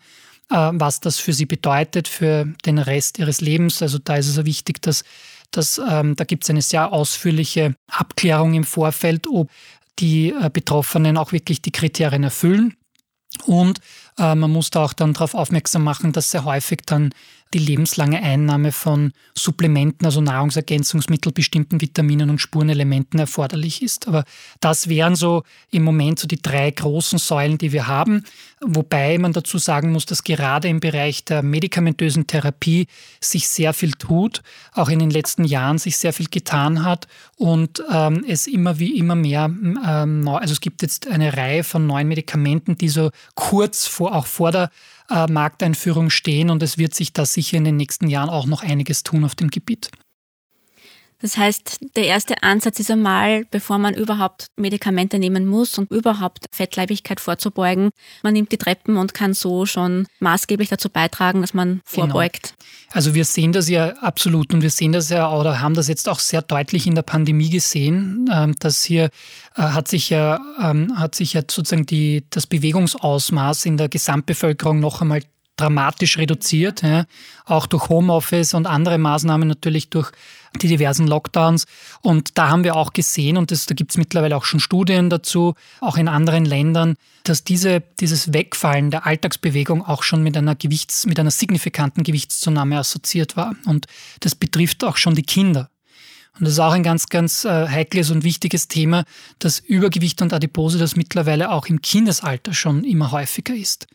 was 0.55 1.01
das 1.01 1.19
für 1.19 1.33
sie 1.33 1.47
bedeutet, 1.47 2.09
für 2.09 2.47
den 2.65 2.79
Rest 2.79 3.19
ihres 3.19 3.41
Lebens. 3.41 3.83
Also 3.83 3.99
da 3.99 4.17
ist 4.17 4.29
es 4.29 4.45
wichtig, 4.45 4.83
dass, 4.83 5.05
dass 5.51 5.79
ähm, 5.79 6.17
da 6.17 6.25
gibt 6.25 6.45
es 6.45 6.51
eine 6.51 6.63
sehr 6.63 6.93
ausführliche 6.93 7.75
Abklärung 7.89 8.55
im 8.55 8.65
Vorfeld, 8.65 9.27
ob 9.27 9.51
die 9.99 10.31
äh, 10.31 10.51
Betroffenen 10.53 11.17
auch 11.17 11.33
wirklich 11.33 11.63
die 11.63 11.73
Kriterien 11.73 12.25
erfüllen. 12.25 12.77
Und 13.47 13.81
äh, 14.19 14.35
man 14.35 14.51
muss 14.51 14.71
da 14.71 14.85
auch 14.85 14.93
dann 14.93 15.15
darauf 15.15 15.35
aufmerksam 15.35 15.85
machen, 15.85 16.13
dass 16.13 16.31
sehr 16.31 16.45
häufig 16.45 16.81
dann 16.87 17.15
die 17.55 17.59
lebenslange 17.59 18.23
Einnahme 18.23 18.73
von 18.73 19.13
Supplementen, 19.37 20.07
also 20.07 20.21
Nahrungsergänzungsmittel, 20.21 21.33
bestimmten 21.33 21.81
Vitaminen 21.81 22.31
und 22.31 22.41
Spurenelementen 22.41 23.19
erforderlich 23.21 23.83
ist. 23.83 24.09
Aber 24.09 24.25
das 24.61 24.89
wären 24.89 25.15
so 25.15 25.43
im 25.71 25.83
Moment 25.83 26.19
so 26.19 26.27
die 26.27 26.41
drei 26.41 26.71
großen 26.71 27.19
Säulen, 27.19 27.59
die 27.59 27.73
wir 27.73 27.87
haben. 27.87 28.25
Wobei 28.61 29.19
man 29.19 29.33
dazu 29.33 29.59
sagen 29.59 29.93
muss, 29.93 30.07
dass 30.07 30.23
gerade 30.23 30.69
im 30.69 30.81
Bereich 30.81 31.25
der 31.25 31.43
medikamentösen 31.43 32.27
Therapie 32.27 32.87
sich 33.21 33.49
sehr 33.49 33.73
viel 33.73 33.93
tut, 33.93 34.43
auch 34.73 34.89
in 34.89 34.99
den 34.99 35.11
letzten 35.11 35.45
Jahren 35.45 35.79
sich 35.79 35.97
sehr 35.97 36.13
viel 36.13 36.29
getan 36.29 36.85
hat 36.85 37.09
und 37.37 37.83
ähm, 37.93 38.25
es 38.29 38.47
immer 38.47 38.79
wie 38.79 38.99
immer 38.99 39.17
mehr, 39.17 39.51
ähm, 39.87 40.29
also 40.29 40.53
es 40.53 40.61
gibt 40.61 40.83
jetzt 40.83 41.09
eine 41.09 41.37
Reihe 41.37 41.65
von 41.65 41.87
neuen 41.87 42.09
Medikamenten, 42.09 42.79
die 42.79 42.89
so 42.89 43.11
kurz 43.35 43.87
vor, 43.87 44.15
auch 44.15 44.27
vor 44.27 44.53
der 44.53 44.71
Markteinführung 45.31 46.11
stehen 46.11 46.51
und 46.51 46.63
es 46.63 46.79
wird 46.79 46.95
sich 46.95 47.13
da 47.13 47.27
sicher 47.27 47.57
in 47.57 47.65
den 47.65 47.77
nächsten 47.77 48.09
Jahren 48.09 48.31
auch 48.31 48.47
noch 48.47 48.63
einiges 48.63 49.03
tun 49.03 49.25
auf 49.25 49.35
dem 49.35 49.49
Gebiet. 49.49 49.91
Das 51.23 51.37
heißt, 51.37 51.79
der 51.97 52.07
erste 52.07 52.43
Ansatz 52.43 52.81
ist 52.81 52.91
einmal, 52.91 53.45
bevor 53.51 53.79
man 53.79 53.95
überhaupt 53.95 54.49
Medikamente 54.57 55.21
nehmen 55.21 55.47
muss 55.47 55.79
und 55.79 55.91
überhaupt 55.91 56.47
Fettleibigkeit 56.53 57.21
vorzubeugen, 57.21 57.91
man 58.25 58.35
nimmt 58.35 58.51
die 58.51 58.59
Treppen 58.59 58.97
und 58.97 59.15
kann 59.15 59.33
so 59.33 59.65
schon 59.65 60.09
maßgeblich 60.19 60.69
dazu 60.69 60.91
beitragen, 60.91 61.41
dass 61.41 61.55
man 61.55 61.81
genau. 61.91 62.07
vorbeugt. 62.07 62.55
Genau. 62.59 62.93
Also 62.93 63.15
wir 63.15 63.25
sehen 63.25 63.53
das 63.53 63.69
ja 63.69 63.91
absolut 63.99 64.53
und 64.53 64.63
wir 64.63 64.71
sehen 64.71 64.93
das 64.93 65.11
ja 65.11 65.33
oder 65.33 65.61
haben 65.61 65.75
das 65.75 65.87
jetzt 65.87 66.09
auch 66.09 66.19
sehr 66.19 66.43
deutlich 66.43 66.89
in 66.89 66.97
der 66.97 67.03
Pandemie 67.03 67.51
gesehen, 67.51 68.29
ähm, 68.33 68.57
dass 68.59 68.83
hier 68.83 69.11
äh, 69.57 69.63
hat 69.63 69.87
sich 69.87 70.11
ja, 70.11 70.41
ähm, 70.61 70.99
hat 70.99 71.15
sich 71.15 71.35
ja 71.35 71.43
sozusagen 71.49 71.87
die, 71.87 72.25
das 72.31 72.49
Bewegungsausmaß 72.49 73.65
in 73.67 73.77
der 73.77 73.89
Gesamtbevölkerung 73.89 74.81
noch 74.81 75.01
einmal 75.01 75.23
dramatisch 75.63 76.19
reduziert, 76.19 76.83
ja. 76.83 77.05
auch 77.45 77.67
durch 77.67 77.89
Homeoffice 77.89 78.55
und 78.55 78.67
andere 78.67 78.99
Maßnahmen 78.99 79.47
natürlich 79.47 79.91
durch 79.91 80.11
die 80.61 80.69
diversen 80.69 81.07
Lockdowns. 81.07 81.67
Und 82.03 82.37
da 82.37 82.49
haben 82.49 82.65
wir 82.65 82.77
auch 82.77 82.93
gesehen, 82.93 83.37
und 83.37 83.51
das, 83.51 83.67
da 83.67 83.75
gibt 83.75 83.93
es 83.93 83.97
mittlerweile 83.97 84.37
auch 84.37 84.45
schon 84.45 84.61
Studien 84.61 85.09
dazu, 85.09 85.55
auch 85.81 85.97
in 85.97 86.09
anderen 86.09 86.45
Ländern, 86.45 86.97
dass 87.25 87.45
diese, 87.45 87.83
dieses 88.01 88.33
Wegfallen 88.33 88.91
der 88.91 89.07
Alltagsbewegung 89.07 89.85
auch 89.87 90.03
schon 90.03 90.23
mit 90.23 90.37
einer 90.37 90.55
Gewichts, 90.55 91.07
mit 91.07 91.19
einer 91.19 91.31
signifikanten 91.31 92.03
Gewichtszunahme 92.03 92.79
assoziiert 92.79 93.37
war. 93.37 93.55
Und 93.67 93.87
das 94.21 94.35
betrifft 94.35 94.85
auch 94.85 94.97
schon 94.97 95.15
die 95.15 95.23
Kinder. 95.23 95.71
Und 96.39 96.47
das 96.47 96.55
ist 96.55 96.61
auch 96.61 96.73
ein 96.73 96.83
ganz, 96.83 97.09
ganz 97.09 97.45
äh, 97.45 97.69
heikles 97.69 98.11
und 98.11 98.25
wichtiges 98.25 98.67
Thema, 98.67 99.05
dass 99.39 99.59
Übergewicht 99.59 100.23
und 100.23 100.33
Adipose 100.33 100.79
das 100.79 100.97
mittlerweile 100.97 101.51
auch 101.51 101.67
im 101.67 101.83
Kindesalter 101.83 102.55
schon 102.55 102.85
immer 102.85 103.13
häufiger 103.13 103.55
ist. 103.55 103.87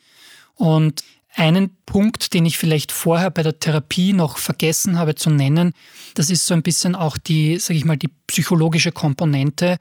Und 0.53 1.03
einen 1.35 1.77
Punkt, 1.85 2.33
den 2.33 2.45
ich 2.45 2.57
vielleicht 2.57 2.91
vorher 2.91 3.29
bei 3.29 3.43
der 3.43 3.59
Therapie 3.59 4.13
noch 4.13 4.37
vergessen 4.37 4.97
habe 4.97 5.15
zu 5.15 5.29
nennen, 5.29 5.73
das 6.15 6.29
ist 6.29 6.45
so 6.45 6.53
ein 6.53 6.63
bisschen 6.63 6.95
auch 6.95 7.17
die, 7.17 7.59
sage 7.59 7.77
ich 7.77 7.85
mal, 7.85 7.97
die 7.97 8.09
psychologische 8.27 8.91
Komponente. 8.91 9.77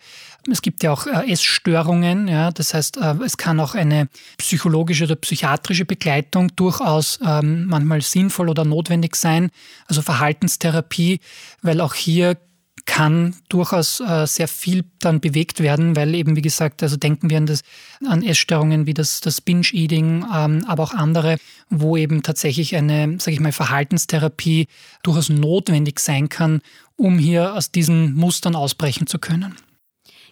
Es 0.50 0.62
gibt 0.62 0.82
ja 0.82 0.92
auch 0.92 1.06
äh, 1.06 1.32
Essstörungen, 1.32 2.28
ja, 2.28 2.50
das 2.50 2.74
heißt, 2.74 2.98
äh, 2.98 3.14
es 3.24 3.36
kann 3.36 3.58
auch 3.58 3.74
eine 3.74 4.08
psychologische 4.38 5.04
oder 5.04 5.16
psychiatrische 5.16 5.84
Begleitung 5.84 6.54
durchaus 6.56 7.18
ähm, 7.24 7.66
manchmal 7.66 8.02
sinnvoll 8.02 8.48
oder 8.48 8.64
notwendig 8.64 9.16
sein, 9.16 9.50
also 9.86 10.02
Verhaltenstherapie, 10.02 11.20
weil 11.62 11.80
auch 11.80 11.94
hier 11.94 12.36
kann 12.84 13.34
durchaus 13.48 14.00
äh, 14.00 14.26
sehr 14.26 14.48
viel 14.48 14.84
dann 15.00 15.20
bewegt 15.20 15.60
werden, 15.60 15.96
weil 15.96 16.14
eben, 16.14 16.36
wie 16.36 16.42
gesagt, 16.42 16.82
also 16.82 16.96
denken 16.96 17.30
wir 17.30 17.38
an, 17.38 17.46
das, 17.46 17.62
an 18.06 18.22
Essstörungen 18.22 18.86
wie 18.86 18.94
das, 18.94 19.20
das 19.20 19.40
Binge-Eating, 19.40 20.24
ähm, 20.32 20.64
aber 20.66 20.82
auch 20.82 20.92
andere, 20.92 21.38
wo 21.70 21.96
eben 21.96 22.22
tatsächlich 22.22 22.76
eine, 22.76 23.18
sage 23.18 23.32
ich 23.32 23.40
mal, 23.40 23.52
Verhaltenstherapie 23.52 24.68
durchaus 25.02 25.30
notwendig 25.30 26.00
sein 26.00 26.28
kann, 26.28 26.60
um 26.96 27.18
hier 27.18 27.54
aus 27.54 27.70
diesen 27.72 28.14
Mustern 28.14 28.54
ausbrechen 28.54 29.06
zu 29.06 29.18
können. 29.18 29.56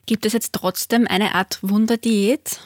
Gibt 0.07 0.27
es 0.27 0.35
jetzt 0.35 0.53
trotzdem 0.53 1.07
eine 1.09 1.35
Art 1.35 1.59
Wunderdiät? 1.63 2.61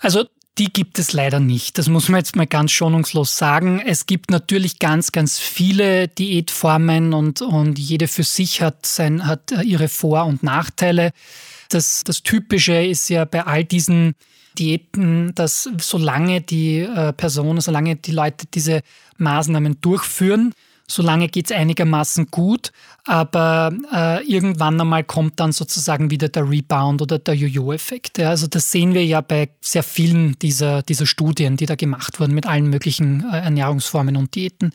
Also 0.00 0.24
die 0.58 0.72
gibt 0.72 0.98
es 0.98 1.12
leider 1.12 1.40
nicht. 1.40 1.78
Das 1.78 1.88
muss 1.88 2.08
man 2.08 2.18
jetzt 2.18 2.34
mal 2.34 2.46
ganz 2.46 2.72
schonungslos 2.72 3.36
sagen. 3.36 3.80
Es 3.80 4.06
gibt 4.06 4.30
natürlich 4.30 4.78
ganz, 4.78 5.12
ganz 5.12 5.38
viele 5.38 6.08
Diätformen 6.08 7.14
und, 7.14 7.42
und 7.42 7.78
jede 7.78 8.08
für 8.08 8.24
sich 8.24 8.60
hat, 8.60 8.84
sein, 8.84 9.26
hat 9.26 9.52
ihre 9.62 9.88
Vor- 9.88 10.24
und 10.24 10.42
Nachteile. 10.42 11.12
Das, 11.68 12.02
das 12.04 12.22
Typische 12.22 12.82
ist 12.82 13.08
ja 13.08 13.24
bei 13.24 13.46
all 13.46 13.64
diesen 13.64 14.14
Diäten, 14.58 15.32
dass 15.34 15.68
solange 15.80 16.40
die 16.40 16.80
äh, 16.80 17.12
Personen, 17.12 17.60
solange 17.60 17.94
die 17.96 18.12
Leute 18.12 18.46
diese 18.52 18.82
Maßnahmen 19.18 19.80
durchführen, 19.80 20.54
solange 20.90 21.28
geht 21.28 21.50
es 21.50 21.56
einigermaßen 21.56 22.28
gut, 22.30 22.72
aber 23.04 23.72
äh, 23.92 24.24
irgendwann 24.24 24.80
einmal 24.80 25.04
kommt 25.04 25.38
dann 25.38 25.52
sozusagen 25.52 26.10
wieder 26.10 26.28
der 26.28 26.48
Rebound 26.48 27.02
oder 27.02 27.18
der 27.18 27.34
Jojo-Effekt. 27.34 28.18
Ja, 28.18 28.30
also 28.30 28.46
das 28.46 28.72
sehen 28.72 28.94
wir 28.94 29.04
ja 29.04 29.20
bei 29.20 29.50
sehr 29.60 29.82
vielen 29.82 30.38
dieser, 30.38 30.82
dieser 30.82 31.06
Studien, 31.06 31.56
die 31.56 31.66
da 31.66 31.74
gemacht 31.74 32.18
wurden 32.18 32.34
mit 32.34 32.46
allen 32.46 32.70
möglichen 32.70 33.24
äh, 33.30 33.38
Ernährungsformen 33.38 34.16
und 34.16 34.34
Diäten. 34.34 34.72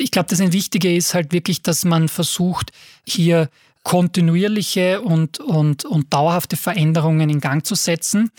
Ich 0.00 0.10
glaube, 0.10 0.28
das 0.30 0.40
Wichtige 0.52 0.94
ist 0.94 1.12
halt 1.12 1.32
wirklich, 1.32 1.62
dass 1.62 1.84
man 1.84 2.08
versucht, 2.08 2.72
hier 3.06 3.50
kontinuierliche 3.82 5.00
und, 5.00 5.40
und, 5.40 5.84
und 5.84 6.12
dauerhafte 6.12 6.56
Veränderungen 6.56 7.28
in 7.28 7.40
Gang 7.40 7.66
zu 7.66 7.74
setzen 7.74 8.30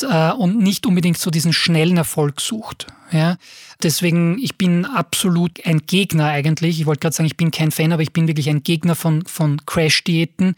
und, 0.00 0.10
äh, 0.10 0.32
und 0.32 0.58
nicht 0.58 0.86
unbedingt 0.86 1.18
so 1.18 1.30
diesen 1.30 1.52
schnellen 1.52 1.96
Erfolg 1.96 2.40
sucht. 2.40 2.86
Ja? 3.10 3.36
Deswegen, 3.82 4.38
ich 4.38 4.56
bin 4.56 4.84
absolut 4.84 5.64
ein 5.66 5.80
Gegner 5.86 6.26
eigentlich. 6.26 6.80
Ich 6.80 6.86
wollte 6.86 7.00
gerade 7.00 7.16
sagen, 7.16 7.26
ich 7.26 7.36
bin 7.36 7.50
kein 7.50 7.72
Fan, 7.72 7.92
aber 7.92 8.02
ich 8.02 8.12
bin 8.12 8.28
wirklich 8.28 8.48
ein 8.48 8.62
Gegner 8.62 8.94
von, 8.94 9.26
von 9.26 9.64
Crash-Diäten. 9.66 10.54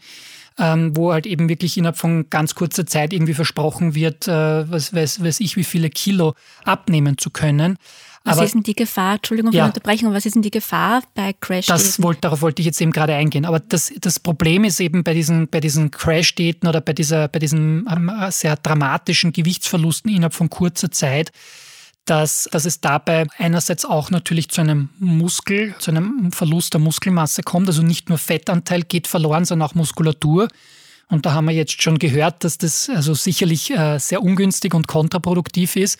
Ähm, 0.57 0.95
wo 0.95 1.11
halt 1.11 1.25
eben 1.25 1.49
wirklich 1.49 1.77
innerhalb 1.77 1.97
von 1.97 2.29
ganz 2.29 2.55
kurzer 2.55 2.85
Zeit 2.85 3.11
irgendwie 3.11 3.33
versprochen 3.33 3.93
wird, 3.93 4.29
äh, 4.29 4.71
was 4.71 4.93
weiß, 4.93 5.21
weiß 5.21 5.41
ich, 5.41 5.57
wie 5.57 5.65
viele 5.65 5.89
Kilo 5.89 6.33
abnehmen 6.63 7.17
zu 7.17 7.29
können. 7.29 7.77
Was 8.25 8.37
aber, 8.37 8.45
ist 8.45 8.55
denn 8.55 8.63
die 8.63 8.73
Gefahr, 8.73 9.15
Entschuldigung 9.15 9.51
für 9.51 9.59
ja, 9.59 9.65
die 9.65 9.69
Unterbrechung, 9.69 10.11
was 10.11 10.25
ist 10.25 10.33
denn 10.33 10.41
die 10.41 10.49
Gefahr 10.49 11.03
bei 11.13 11.33
crash 11.33 11.67
das 11.67 12.01
wollte, 12.01 12.21
Darauf 12.21 12.41
wollte 12.41 12.59
ich 12.59 12.65
jetzt 12.65 12.81
eben 12.81 12.91
gerade 12.91 13.13
eingehen. 13.13 13.45
Aber 13.45 13.59
das, 13.59 13.93
das 14.01 14.19
Problem 14.19 14.63
ist 14.63 14.79
eben 14.79 15.03
bei 15.03 15.13
diesen, 15.13 15.47
bei 15.47 15.59
diesen 15.59 15.91
Crash-Daten 15.91 16.67
oder 16.67 16.81
bei, 16.81 16.93
dieser, 16.93 17.27
bei 17.27 17.37
diesen 17.37 17.87
ähm, 17.87 18.11
sehr 18.31 18.55
dramatischen 18.55 19.31
Gewichtsverlusten 19.31 20.11
innerhalb 20.11 20.33
von 20.33 20.49
kurzer 20.49 20.89
Zeit, 20.89 21.31
dass, 22.05 22.49
dass 22.51 22.65
es 22.65 22.81
dabei 22.81 23.27
einerseits 23.37 23.85
auch 23.85 24.09
natürlich 24.09 24.49
zu 24.49 24.61
einem 24.61 24.89
Muskel, 24.97 25.75
zu 25.77 25.91
einem 25.91 26.31
Verlust 26.31 26.73
der 26.73 26.81
Muskelmasse 26.81 27.43
kommt. 27.43 27.67
Also 27.67 27.83
nicht 27.83 28.09
nur 28.09 28.17
Fettanteil 28.17 28.81
geht 28.81 29.07
verloren, 29.07 29.45
sondern 29.45 29.69
auch 29.69 29.75
Muskulatur. 29.75 30.47
Und 31.09 31.27
da 31.27 31.33
haben 31.33 31.45
wir 31.45 31.53
jetzt 31.53 31.79
schon 31.79 31.99
gehört, 31.99 32.43
dass 32.43 32.57
das 32.57 32.89
also 32.89 33.13
sicherlich 33.13 33.69
äh, 33.69 33.99
sehr 33.99 34.23
ungünstig 34.23 34.73
und 34.73 34.87
kontraproduktiv 34.87 35.75
ist. 35.75 35.99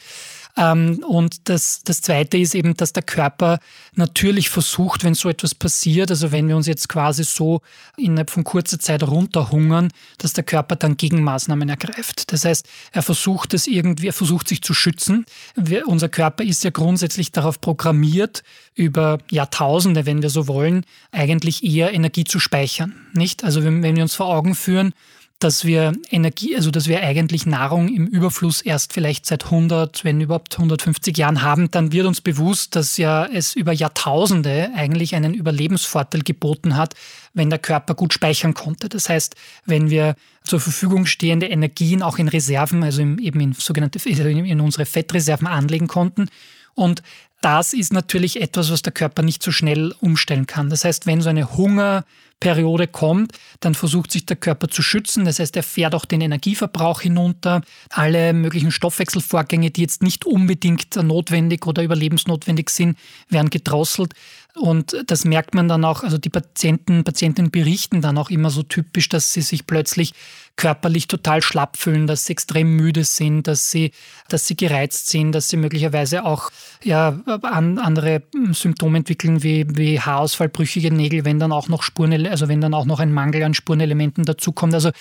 Ähm, 0.58 1.04
und 1.08 1.50
das, 1.50 1.82
das 1.84 2.02
Zweite 2.02 2.38
ist 2.38 2.56
eben, 2.56 2.76
dass 2.76 2.94
der 2.94 3.04
Körper 3.04 3.60
natürlich 3.96 4.50
versucht, 4.50 5.04
wenn 5.04 5.14
so 5.14 5.30
etwas 5.30 5.54
passiert, 5.54 6.10
also 6.10 6.32
wenn 6.32 6.48
wir 6.48 6.56
uns 6.56 6.68
jetzt 6.68 6.88
quasi 6.88 7.24
so 7.24 7.62
innerhalb 7.98 8.30
von 8.30 8.44
kurzer 8.44 8.80
Zeit 8.80 9.04
runterhungern, 9.04 9.92
dass 10.18 10.34
der 10.34 10.44
Körper 10.44 10.76
dann 10.76 10.98
Gegenmaßnahmen 10.98 11.68
ergreift. 11.68 12.32
Das 12.32 12.46
heißt, 12.46 12.68
er 12.94 13.02
versucht 13.02 13.54
es 13.54 13.68
irgendwie, 13.68 14.08
er 14.08 14.14
versucht 14.14 14.48
sich 14.48 14.62
zu 14.62 14.74
schützen. 14.74 15.26
Wir, 15.56 15.88
unser 15.88 16.10
Körper 16.10 16.44
ist 16.44 16.64
ja 16.64 16.70
grundsätzlich 16.70 17.32
darauf 17.32 17.60
programmiert, 17.60 18.44
über 18.76 19.20
Jahrtausende, 19.32 20.06
wenn 20.06 20.22
wir 20.22 20.30
so 20.30 20.48
wollen, 20.48 20.86
eigentlich 21.12 21.64
eher 21.64 21.94
Energie 21.94 22.26
zu 22.26 22.40
speichern. 22.40 22.94
Nicht? 23.14 23.44
Also 23.44 23.64
wenn, 23.64 23.84
wenn 23.84 23.96
wir 23.96 24.04
uns 24.04 24.16
vor 24.16 24.28
Augen 24.28 24.54
führen, 24.54 24.94
dass 25.40 25.66
wir 25.66 25.94
Energie, 26.10 26.56
also 26.56 26.72
dass 26.72 26.88
wir 26.88 27.02
eigentlich 27.02 27.46
Nahrung 27.46 27.90
im 27.90 28.08
Überfluss 28.08 28.62
erst 28.62 28.94
vielleicht 28.94 29.26
seit 29.26 29.46
100, 29.46 30.06
wenn 30.06 30.22
überhaupt 30.22 30.54
150 30.54 31.18
Jahren 31.18 31.42
haben, 31.42 31.70
dann 31.72 31.92
wird 31.92 32.08
uns 32.08 32.22
bewusst, 32.22 32.76
dass 32.76 32.98
ja 32.98 33.26
es 33.26 33.54
über 33.54 33.74
Jahrtausende 33.74 34.72
eigentlich 34.74 35.14
einen 35.14 35.34
Überlebensvorteil 35.34 36.22
geboten 36.22 36.78
hat, 36.78 36.94
wenn 37.34 37.50
der 37.50 37.60
Körper 37.60 37.96
gut 37.96 38.14
speichern 38.14 38.54
konnte. 38.54 38.88
Das 38.88 39.10
heißt, 39.10 39.36
wenn 39.66 39.90
wir 39.90 40.16
zur 40.44 40.62
Verfügung 40.62 41.06
stehende 41.06 41.48
Energien 41.48 42.02
auch 42.02 42.18
in 42.18 42.30
Reserven, 42.30 42.84
also 42.84 43.02
eben 43.02 43.40
in 43.40 43.54
sogenannte 43.54 44.00
in 44.08 44.62
unsere 44.62 44.86
Fettreserven 44.86 45.48
anlegen 45.48 45.88
konnten 45.88 46.30
und 46.76 47.02
das 47.42 47.74
ist 47.74 47.94
natürlich 47.94 48.42
etwas, 48.42 48.72
was 48.72 48.82
der 48.82 48.94
Körper 48.94 49.22
nicht 49.22 49.44
so 49.44 49.52
schnell 49.52 49.94
umstellen 50.00 50.48
kann. 50.48 50.70
Das 50.70 50.84
heißt, 50.84 51.06
wenn 51.06 51.22
so 51.22 51.30
eine 51.30 51.56
Hungerperiode 51.56 52.88
kommt, 52.88 53.34
dann 53.60 53.76
versucht 53.76 54.12
sich 54.12 54.26
der 54.26 54.38
Körper 54.38 54.68
zu 54.68 54.82
schützen. 54.82 55.26
Das 55.26 55.40
heißt, 55.40 55.56
er 55.56 55.64
fährt 55.64 55.94
auch 55.94 56.06
den 56.06 56.22
Energieverbrauch 56.22 57.02
hinunter. 57.02 57.62
Alle 57.90 58.34
möglichen 58.34 58.72
Stoffwechselvorgänge, 58.72 59.70
die 59.70 59.82
jetzt 59.82 60.02
nicht 60.02 60.26
unbedingt 60.26 60.96
notwendig 60.96 61.68
oder 61.68 61.84
überlebensnotwendig 61.84 62.70
sind, 62.70 62.98
werden 63.30 63.50
gedrosselt. 63.52 64.14
Und 64.56 64.96
das 65.08 65.26
merkt 65.26 65.54
man 65.54 65.68
dann 65.68 65.84
auch, 65.84 66.04
also 66.04 66.18
die 66.18 66.30
Patienten, 66.30 67.04
Patientinnen 67.04 67.52
berichten 67.52 68.02
dann 68.02 68.18
auch 68.18 68.30
immer 68.30 68.50
so 68.50 68.64
typisch, 68.64 69.10
dass 69.10 69.34
sie 69.34 69.42
sich 69.42 69.68
plötzlich 69.68 70.14
körperlich 70.56 71.08
total 71.08 71.42
schlapp 71.42 71.76
fühlen, 71.76 72.08
dass 72.08 72.26
sie 72.26 72.32
extrem 72.32 72.76
müde 72.76 73.04
sind, 73.04 73.48
dass 73.48 73.70
sie, 73.70 73.92
dass 74.30 74.48
sie 74.48 74.56
gereizt 74.56 75.10
sind, 75.10 75.34
dass 75.34 75.50
sie 75.50 75.58
möglicherweise 75.58 76.24
auch 76.24 76.50
ja, 76.82 77.20
an, 77.42 77.78
andere 77.78 78.24
Symptome 78.52 79.00
entwickeln 79.00 79.44
wie, 79.44 79.66
wie 79.76 80.00
Haarausfall, 80.00 80.48
brüchige 80.48 80.94
Nägel, 80.94 81.26
wenn 81.26 81.40
dann 81.40 81.52
auch 81.52 81.68
noch 81.68 81.84
Spuren, 81.84 82.26
also 82.28 82.48
wenn 82.48 82.62
dann 82.62 82.74
auch 82.74 82.86
noch 82.86 83.02
ein 83.02 83.12
Mangel 83.12 83.44
an 83.44 83.54
Spurenelementen 83.54 84.24
dazukommt. 84.24 84.74
Also 84.74 84.92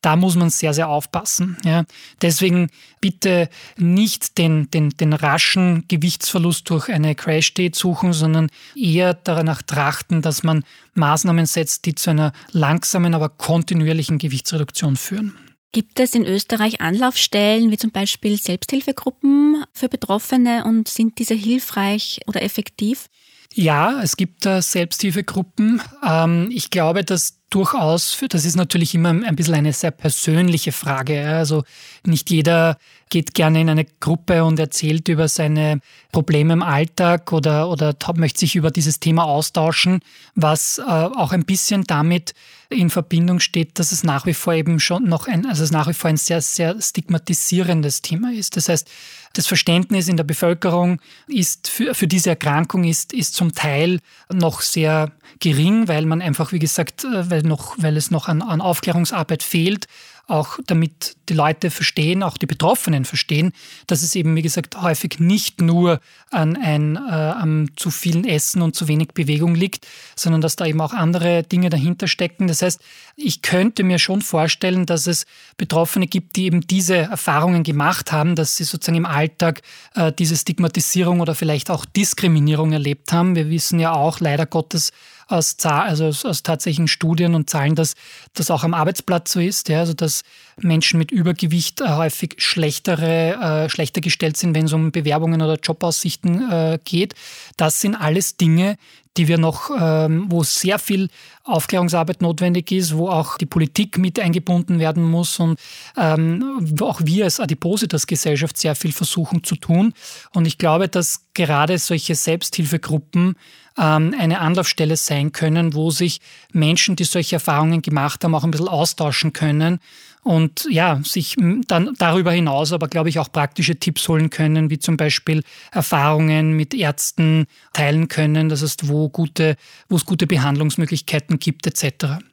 da 0.00 0.16
muss 0.16 0.34
man 0.34 0.50
sehr, 0.50 0.74
sehr 0.74 0.88
aufpassen. 0.88 1.56
Ja. 1.64 1.84
Deswegen 2.20 2.70
bitte 3.00 3.48
nicht 3.76 4.38
den, 4.38 4.68
den, 4.70 4.90
den 4.90 5.12
raschen 5.12 5.84
Gewichtsverlust 5.86 6.68
durch 6.70 6.88
eine 6.88 7.14
Crash-Date 7.14 7.76
suchen, 7.76 8.12
sondern 8.12 8.48
eher 8.74 9.03
danach 9.12 9.60
trachten, 9.60 10.22
dass 10.22 10.42
man 10.42 10.64
Maßnahmen 10.94 11.44
setzt, 11.44 11.84
die 11.84 11.94
zu 11.94 12.10
einer 12.10 12.32
langsamen, 12.52 13.14
aber 13.14 13.28
kontinuierlichen 13.28 14.18
Gewichtsreduktion 14.18 14.96
führen. 14.96 15.36
Gibt 15.72 15.98
es 15.98 16.14
in 16.14 16.24
Österreich 16.24 16.80
Anlaufstellen 16.80 17.72
wie 17.72 17.76
zum 17.76 17.90
Beispiel 17.90 18.38
Selbsthilfegruppen 18.38 19.64
für 19.72 19.88
Betroffene 19.88 20.64
und 20.64 20.88
sind 20.88 21.18
diese 21.18 21.34
hilfreich 21.34 22.20
oder 22.28 22.42
effektiv? 22.42 23.08
Ja, 23.52 24.00
es 24.02 24.16
gibt 24.16 24.46
äh, 24.46 24.62
Selbsthilfegruppen. 24.62 25.82
Ähm, 26.04 26.48
ich 26.52 26.70
glaube, 26.70 27.04
dass 27.04 27.40
durchaus, 27.50 28.18
das 28.28 28.44
ist 28.44 28.56
natürlich 28.56 28.94
immer 28.94 29.10
ein 29.10 29.36
bisschen 29.36 29.54
eine 29.54 29.72
sehr 29.72 29.90
persönliche 29.90 30.72
Frage. 30.72 31.28
Also 31.28 31.64
nicht 32.04 32.30
jeder 32.30 32.78
geht 33.10 33.34
gerne 33.34 33.60
in 33.60 33.70
eine 33.70 33.84
Gruppe 34.00 34.44
und 34.44 34.58
erzählt 34.58 35.08
über 35.08 35.28
seine 35.28 35.80
Probleme 36.10 36.52
im 36.52 36.62
Alltag 36.62 37.32
oder, 37.32 37.68
oder 37.68 37.94
möchte 38.16 38.40
sich 38.40 38.56
über 38.56 38.70
dieses 38.70 38.98
Thema 38.98 39.24
austauschen, 39.24 40.00
was 40.34 40.78
äh, 40.78 40.82
auch 40.82 41.32
ein 41.32 41.44
bisschen 41.44 41.84
damit 41.84 42.34
in 42.70 42.90
Verbindung 42.90 43.40
steht, 43.40 43.78
dass 43.78 43.92
es 43.92 44.04
nach 44.04 44.26
wie 44.26 44.34
vor 44.34 44.54
eben 44.54 44.80
schon 44.80 45.04
noch 45.04 45.26
ein, 45.26 45.46
also 45.46 45.62
es 45.62 45.70
nach 45.70 45.88
wie 45.88 45.94
vor 45.94 46.10
ein 46.10 46.16
sehr, 46.16 46.40
sehr 46.40 46.80
stigmatisierendes 46.80 48.02
Thema 48.02 48.32
ist. 48.32 48.56
Das 48.56 48.68
heißt, 48.68 48.88
das 49.34 49.46
Verständnis 49.46 50.08
in 50.08 50.16
der 50.16 50.24
Bevölkerung 50.24 51.00
ist 51.26 51.68
für, 51.68 51.94
für 51.94 52.06
diese 52.06 52.30
Erkrankung 52.30 52.84
ist, 52.84 53.12
ist 53.12 53.34
zum 53.34 53.52
Teil 53.52 54.00
noch 54.32 54.60
sehr 54.60 55.12
gering, 55.40 55.88
weil 55.88 56.06
man 56.06 56.22
einfach, 56.22 56.52
wie 56.52 56.58
gesagt, 56.58 57.04
äh, 57.04 57.30
weil, 57.30 57.42
noch, 57.42 57.76
weil 57.78 57.96
es 57.96 58.10
noch 58.10 58.28
an, 58.28 58.42
an 58.42 58.60
Aufklärungsarbeit 58.60 59.42
fehlt 59.42 59.86
auch 60.26 60.58
damit 60.66 61.16
die 61.28 61.34
Leute 61.34 61.70
verstehen, 61.70 62.22
auch 62.22 62.38
die 62.38 62.46
Betroffenen 62.46 63.04
verstehen, 63.04 63.52
dass 63.86 64.02
es 64.02 64.14
eben, 64.14 64.36
wie 64.36 64.42
gesagt, 64.42 64.80
häufig 64.80 65.18
nicht 65.18 65.60
nur 65.60 66.00
an 66.30 66.56
ein 66.56 66.96
äh, 66.96 67.00
am 67.00 67.68
zu 67.76 67.90
vielen 67.90 68.24
Essen 68.24 68.62
und 68.62 68.74
zu 68.74 68.88
wenig 68.88 69.08
Bewegung 69.14 69.54
liegt, 69.54 69.86
sondern 70.16 70.40
dass 70.40 70.56
da 70.56 70.66
eben 70.66 70.80
auch 70.80 70.92
andere 70.92 71.42
Dinge 71.42 71.70
dahinter 71.70 72.08
stecken. 72.08 72.46
Das 72.46 72.62
heißt, 72.62 72.80
ich 73.16 73.42
könnte 73.42 73.84
mir 73.84 73.98
schon 73.98 74.22
vorstellen, 74.22 74.86
dass 74.86 75.06
es 75.06 75.26
Betroffene 75.56 76.06
gibt, 76.06 76.36
die 76.36 76.46
eben 76.46 76.66
diese 76.66 76.96
Erfahrungen 76.96 77.62
gemacht 77.62 78.12
haben, 78.12 78.34
dass 78.34 78.56
sie 78.56 78.64
sozusagen 78.64 78.98
im 78.98 79.06
Alltag 79.06 79.62
äh, 79.94 80.12
diese 80.12 80.36
Stigmatisierung 80.36 81.20
oder 81.20 81.34
vielleicht 81.34 81.70
auch 81.70 81.84
Diskriminierung 81.84 82.72
erlebt 82.72 83.12
haben. 83.12 83.36
Wir 83.36 83.50
wissen 83.50 83.78
ja 83.78 83.92
auch 83.92 84.20
leider 84.20 84.46
Gottes, 84.46 84.92
aus, 85.26 85.56
also 85.64 86.06
aus, 86.06 86.24
aus 86.24 86.42
tatsächlichen 86.42 86.88
Studien 86.88 87.34
und 87.34 87.48
Zahlen, 87.50 87.74
dass 87.74 87.94
das 88.34 88.50
auch 88.50 88.64
am 88.64 88.74
Arbeitsplatz 88.74 89.32
so 89.32 89.40
ist, 89.40 89.68
ja, 89.68 89.80
also 89.80 89.94
dass 89.94 90.22
Menschen 90.56 90.98
mit 90.98 91.10
Übergewicht 91.10 91.80
äh, 91.80 91.88
häufig 91.88 92.36
schlechtere, 92.38 93.64
äh, 93.64 93.68
schlechter 93.68 94.00
gestellt 94.00 94.36
sind, 94.36 94.54
wenn 94.54 94.66
es 94.66 94.72
um 94.72 94.92
Bewerbungen 94.92 95.42
oder 95.42 95.58
Jobaussichten 95.60 96.50
äh, 96.50 96.78
geht. 96.84 97.14
Das 97.56 97.80
sind 97.80 97.94
alles 97.94 98.36
Dinge, 98.36 98.76
die 99.16 99.28
wir 99.28 99.38
noch, 99.38 99.70
ähm, 99.78 100.26
wo 100.28 100.42
sehr 100.42 100.78
viel 100.78 101.08
Aufklärungsarbeit 101.44 102.22
notwendig 102.22 102.72
ist, 102.72 102.96
wo 102.96 103.08
auch 103.08 103.38
die 103.38 103.46
Politik 103.46 103.98
mit 103.98 104.18
eingebunden 104.18 104.78
werden 104.78 105.04
muss 105.04 105.38
und 105.38 105.58
ähm, 105.96 106.74
auch 106.80 107.00
wir 107.04 107.24
als 107.24 107.40
Adipositas-Gesellschaft 107.40 108.58
sehr 108.58 108.74
viel 108.74 108.92
versuchen 108.92 109.44
zu 109.44 109.56
tun. 109.56 109.94
Und 110.32 110.46
ich 110.46 110.58
glaube, 110.58 110.88
dass 110.88 111.26
gerade 111.34 111.78
solche 111.78 112.14
Selbsthilfegruppen 112.14 113.36
ähm, 113.78 114.14
eine 114.18 114.40
Anlaufstelle 114.40 114.96
sein 114.96 115.32
können, 115.32 115.74
wo 115.74 115.90
sich 115.90 116.20
Menschen, 116.52 116.96
die 116.96 117.04
solche 117.04 117.36
Erfahrungen 117.36 117.82
gemacht 117.82 118.24
haben, 118.24 118.34
auch 118.34 118.44
ein 118.44 118.50
bisschen 118.50 118.68
austauschen 118.68 119.32
können 119.32 119.80
und 120.24 120.66
ja, 120.70 121.00
sich 121.04 121.36
dann 121.68 121.94
darüber 121.98 122.32
hinaus 122.32 122.72
aber, 122.72 122.88
glaube 122.88 123.10
ich, 123.10 123.18
auch 123.18 123.30
praktische 123.30 123.76
Tipps 123.76 124.08
holen 124.08 124.30
können, 124.30 124.70
wie 124.70 124.78
zum 124.78 124.96
Beispiel 124.96 125.42
Erfahrungen 125.70 126.56
mit 126.56 126.74
Ärzten 126.74 127.46
teilen 127.74 128.08
können, 128.08 128.48
das 128.48 128.62
heißt, 128.62 128.88
wo, 128.88 129.10
gute, 129.10 129.56
wo 129.88 129.96
es 129.96 130.06
gute 130.06 130.26
Behandlungsmöglichkeiten 130.26 131.38
gibt, 131.38 131.66
etc. 131.66 132.24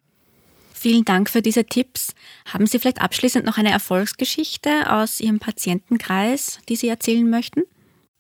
Vielen 0.74 1.06
Dank 1.06 1.30
für 1.30 1.42
diese 1.42 1.66
Tipps. 1.66 2.16
Haben 2.52 2.66
Sie 2.66 2.80
vielleicht 2.80 3.02
abschließend 3.02 3.46
noch 3.46 3.58
eine 3.58 3.72
Erfolgsgeschichte 3.72 4.90
aus 4.90 5.20
Ihrem 5.20 5.40
Patientenkreis, 5.40 6.60
die 6.70 6.78
Sie 6.78 6.88
erzählen 6.88 7.30
möchten? 7.30 7.64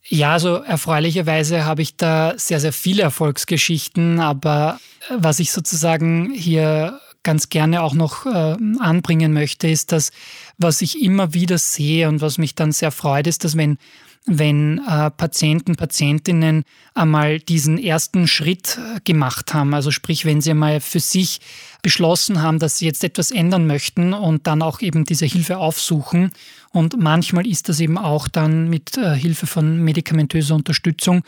Ja, 0.03 0.33
also 0.33 0.55
erfreulicherweise 0.55 1.63
habe 1.63 1.81
ich 1.81 1.95
da 1.95 2.33
sehr, 2.37 2.59
sehr 2.59 2.73
viele 2.73 3.03
Erfolgsgeschichten, 3.03 4.19
aber 4.19 4.79
was 5.09 5.39
ich 5.39 5.51
sozusagen 5.51 6.33
hier 6.33 6.99
ganz 7.23 7.49
gerne 7.49 7.83
auch 7.83 7.93
noch 7.93 8.25
äh, 8.25 8.55
anbringen 8.79 9.33
möchte, 9.33 9.67
ist, 9.67 9.91
dass 9.91 10.11
was 10.57 10.81
ich 10.81 11.01
immer 11.01 11.33
wieder 11.33 11.57
sehe 11.57 12.07
und 12.07 12.21
was 12.21 12.37
mich 12.37 12.55
dann 12.55 12.71
sehr 12.71 12.91
freut, 12.91 13.27
ist, 13.27 13.43
dass 13.43 13.57
wenn 13.57 13.77
wenn 14.27 14.79
äh, 14.87 15.09
Patienten, 15.09 15.75
Patientinnen 15.75 16.63
einmal 16.93 17.39
diesen 17.39 17.79
ersten 17.79 18.27
Schritt 18.27 18.77
äh, 18.77 18.99
gemacht 19.03 19.53
haben, 19.53 19.73
also 19.73 19.89
sprich, 19.89 20.25
wenn 20.25 20.41
sie 20.41 20.51
einmal 20.51 20.79
für 20.79 20.99
sich 20.99 21.41
beschlossen 21.81 22.41
haben, 22.41 22.59
dass 22.59 22.77
sie 22.77 22.85
jetzt 22.85 23.03
etwas 23.03 23.31
ändern 23.31 23.65
möchten 23.65 24.13
und 24.13 24.45
dann 24.45 24.61
auch 24.61 24.81
eben 24.81 25.05
diese 25.05 25.25
Hilfe 25.25 25.57
aufsuchen. 25.57 26.31
Und 26.69 26.99
manchmal 26.99 27.47
ist 27.47 27.67
das 27.67 27.79
eben 27.79 27.97
auch 27.97 28.27
dann 28.27 28.69
mit 28.69 28.95
äh, 28.95 29.15
Hilfe 29.15 29.47
von 29.47 29.83
medikamentöser 29.83 30.53
Unterstützung, 30.53 31.23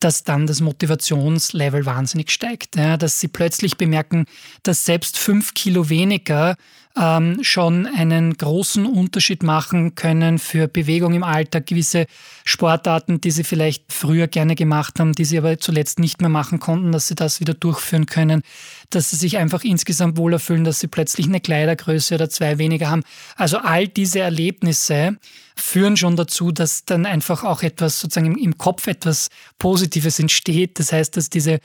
dass 0.00 0.24
dann 0.24 0.46
das 0.46 0.62
Motivationslevel 0.62 1.84
wahnsinnig 1.84 2.30
steigt. 2.30 2.76
Ja, 2.76 2.96
dass 2.96 3.20
sie 3.20 3.28
plötzlich 3.28 3.76
bemerken, 3.76 4.24
dass 4.62 4.86
selbst 4.86 5.18
fünf 5.18 5.52
Kilo 5.52 5.90
weniger 5.90 6.56
ähm, 7.00 7.38
schon 7.42 7.86
einen 7.86 8.36
großen 8.36 8.86
Unterschied 8.86 9.42
machen 9.42 9.94
können 9.94 10.38
für 10.38 10.68
Bewegung 10.68 11.14
im 11.14 11.22
Alltag, 11.22 11.66
gewisse 11.66 12.06
Sportarten, 12.44 13.20
die 13.20 13.30
sie 13.30 13.44
vielleicht 13.44 13.92
früher 13.92 14.26
gerne 14.26 14.54
gemacht 14.54 14.98
haben, 15.00 15.12
die 15.12 15.24
sie 15.24 15.38
aber 15.38 15.58
zuletzt 15.58 15.98
nicht 15.98 16.20
mehr 16.20 16.30
machen 16.30 16.60
konnten, 16.60 16.92
dass 16.92 17.08
sie 17.08 17.14
das 17.14 17.40
wieder 17.40 17.54
durchführen 17.54 18.06
können, 18.06 18.42
dass 18.90 19.10
sie 19.10 19.16
sich 19.16 19.38
einfach 19.38 19.64
insgesamt 19.64 20.16
wohler 20.16 20.38
fühlen, 20.38 20.64
dass 20.64 20.80
sie 20.80 20.88
plötzlich 20.88 21.26
eine 21.26 21.40
Kleidergröße 21.40 22.14
oder 22.14 22.30
zwei 22.30 22.58
weniger 22.58 22.90
haben. 22.90 23.02
Also 23.36 23.58
all 23.58 23.86
diese 23.86 24.20
Erlebnisse 24.20 25.16
führen 25.56 25.96
schon 25.96 26.16
dazu, 26.16 26.52
dass 26.52 26.84
dann 26.84 27.04
einfach 27.04 27.44
auch 27.44 27.62
etwas 27.62 28.00
sozusagen 28.00 28.38
im, 28.38 28.56
Kopf 28.58 28.86
etwas 28.86 29.28
Positives 29.58 30.18
entsteht. 30.18 30.78
Das 30.78 30.92
heißt, 30.92 31.16
dass 31.16 31.30
diese 31.30 31.60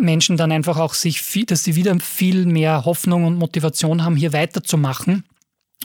Menschen 0.00 0.36
dann 0.36 0.52
einfach 0.52 0.78
auch 0.78 0.94
sich, 0.94 1.22
viel, 1.22 1.46
dass 1.46 1.64
sie 1.64 1.76
wieder 1.76 1.98
viel 2.00 2.46
mehr 2.46 2.84
Hoffnung 2.84 3.24
und 3.24 3.38
Motivation 3.38 4.04
haben, 4.04 4.16
hier 4.16 4.32
weiterzumachen. 4.32 5.24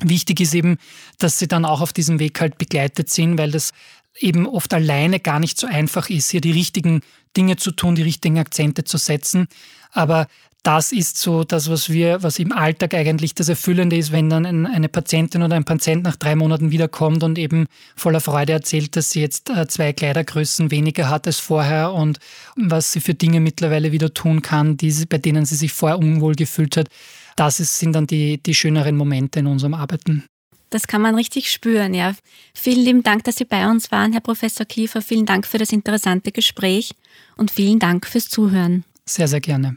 Wichtig 0.04 0.39
ist 0.39 0.54
eben, 0.54 0.78
dass 1.19 1.38
sie 1.38 1.47
dann 1.47 1.65
auch 1.65 1.82
auf 1.82 1.93
diesem 1.93 2.19
Weg 2.19 2.39
halt 2.41 2.58
begleitet 2.58 3.10
sind, 3.10 3.38
weil 3.38 3.52
das 3.52 3.71
eben 4.19 4.47
oft 4.47 4.74
alleine 4.74 5.19
gar 5.19 5.39
nicht 5.39 5.58
so 5.58 5.67
einfach 5.67 6.10
ist, 6.10 6.32
hier 6.32 6.41
die 6.41 6.52
richtigen 6.52 7.02
Dinge 7.36 7.56
zu 7.58 7.71
tun, 7.71 7.95
die 7.95 8.04
richtigen 8.04 8.39
Akzente 8.39 8.84
zu 8.84 8.97
setzen. 8.97 9.47
Aber 9.91 10.28
das 10.63 10.91
ist 10.91 11.17
so 11.17 11.43
das, 11.43 11.71
was 11.71 11.89
wir, 11.89 12.21
was 12.21 12.38
im 12.38 12.52
Alltag 12.52 12.93
eigentlich 12.93 13.34
das 13.34 13.50
Erfüllende 13.50 13.95
ist, 13.95 14.12
wenn 14.12 14.30
dann 14.30 14.45
eine 14.67 14.89
Patientin 14.89 15.41
oder 15.41 15.56
ein 15.56 15.63
Patient 15.63 16.04
nach 16.04 16.15
drei 16.15 16.36
Monaten 16.36 16.69
wiederkommt 16.69 17.24
und 17.24 17.39
eben 17.39 17.65
voller 17.95 18.19
Freude 18.19 18.54
erzählt, 18.54 18.95
dass 18.95 19.10
sie 19.10 19.21
jetzt 19.21 19.50
äh, 19.50 19.67
zwei 19.67 19.91
Kleidergrößen 19.91 20.69
weniger 20.69 21.10
hat 21.10 21.26
als 21.26 21.39
vorher 21.39 21.93
und 21.93 22.19
was 22.56 22.91
sie 22.91 23.02
für 23.02 23.15
Dinge 23.15 23.39
mittlerweile 23.39 23.91
wieder 23.91 24.13
tun 24.13 24.43
kann, 24.43 24.78
die, 24.78 24.93
bei 25.10 25.17
denen 25.17 25.45
sie 25.45 25.56
sich 25.56 25.74
vorher 25.74 25.97
unwohl 25.97 26.36
gefühlt 26.36 26.78
hat. 26.78 26.89
Das 27.36 27.60
ist, 27.60 27.80
sind 27.80 27.93
dann 27.93 28.06
die, 28.06 28.41
die 28.43 28.54
schöneren 28.54 28.95
Momente 28.95 29.39
in 29.39 29.47
unserem 29.47 29.74
Arbeiten. 29.74 30.26
Das 30.71 30.88
kann 30.88 31.01
man 31.01 31.15
richtig 31.15 31.51
spüren, 31.51 31.93
ja. 31.93 32.15
Vielen 32.53 32.84
lieben 32.84 33.03
Dank, 33.03 33.25
dass 33.25 33.36
Sie 33.36 33.45
bei 33.45 33.69
uns 33.69 33.91
waren, 33.91 34.13
Herr 34.13 34.21
Professor 34.21 34.65
Kiefer. 34.65 35.01
Vielen 35.01 35.25
Dank 35.25 35.45
für 35.45 35.57
das 35.57 35.71
interessante 35.71 36.31
Gespräch 36.31 36.95
und 37.36 37.51
vielen 37.51 37.77
Dank 37.77 38.07
fürs 38.07 38.29
Zuhören. 38.29 38.86
Sehr, 39.05 39.27
sehr 39.27 39.41
gerne. 39.41 39.75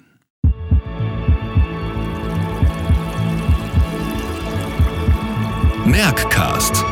Merckcast. 5.84 6.84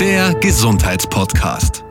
Der 0.00 0.34
Gesundheitspodcast. 0.40 1.83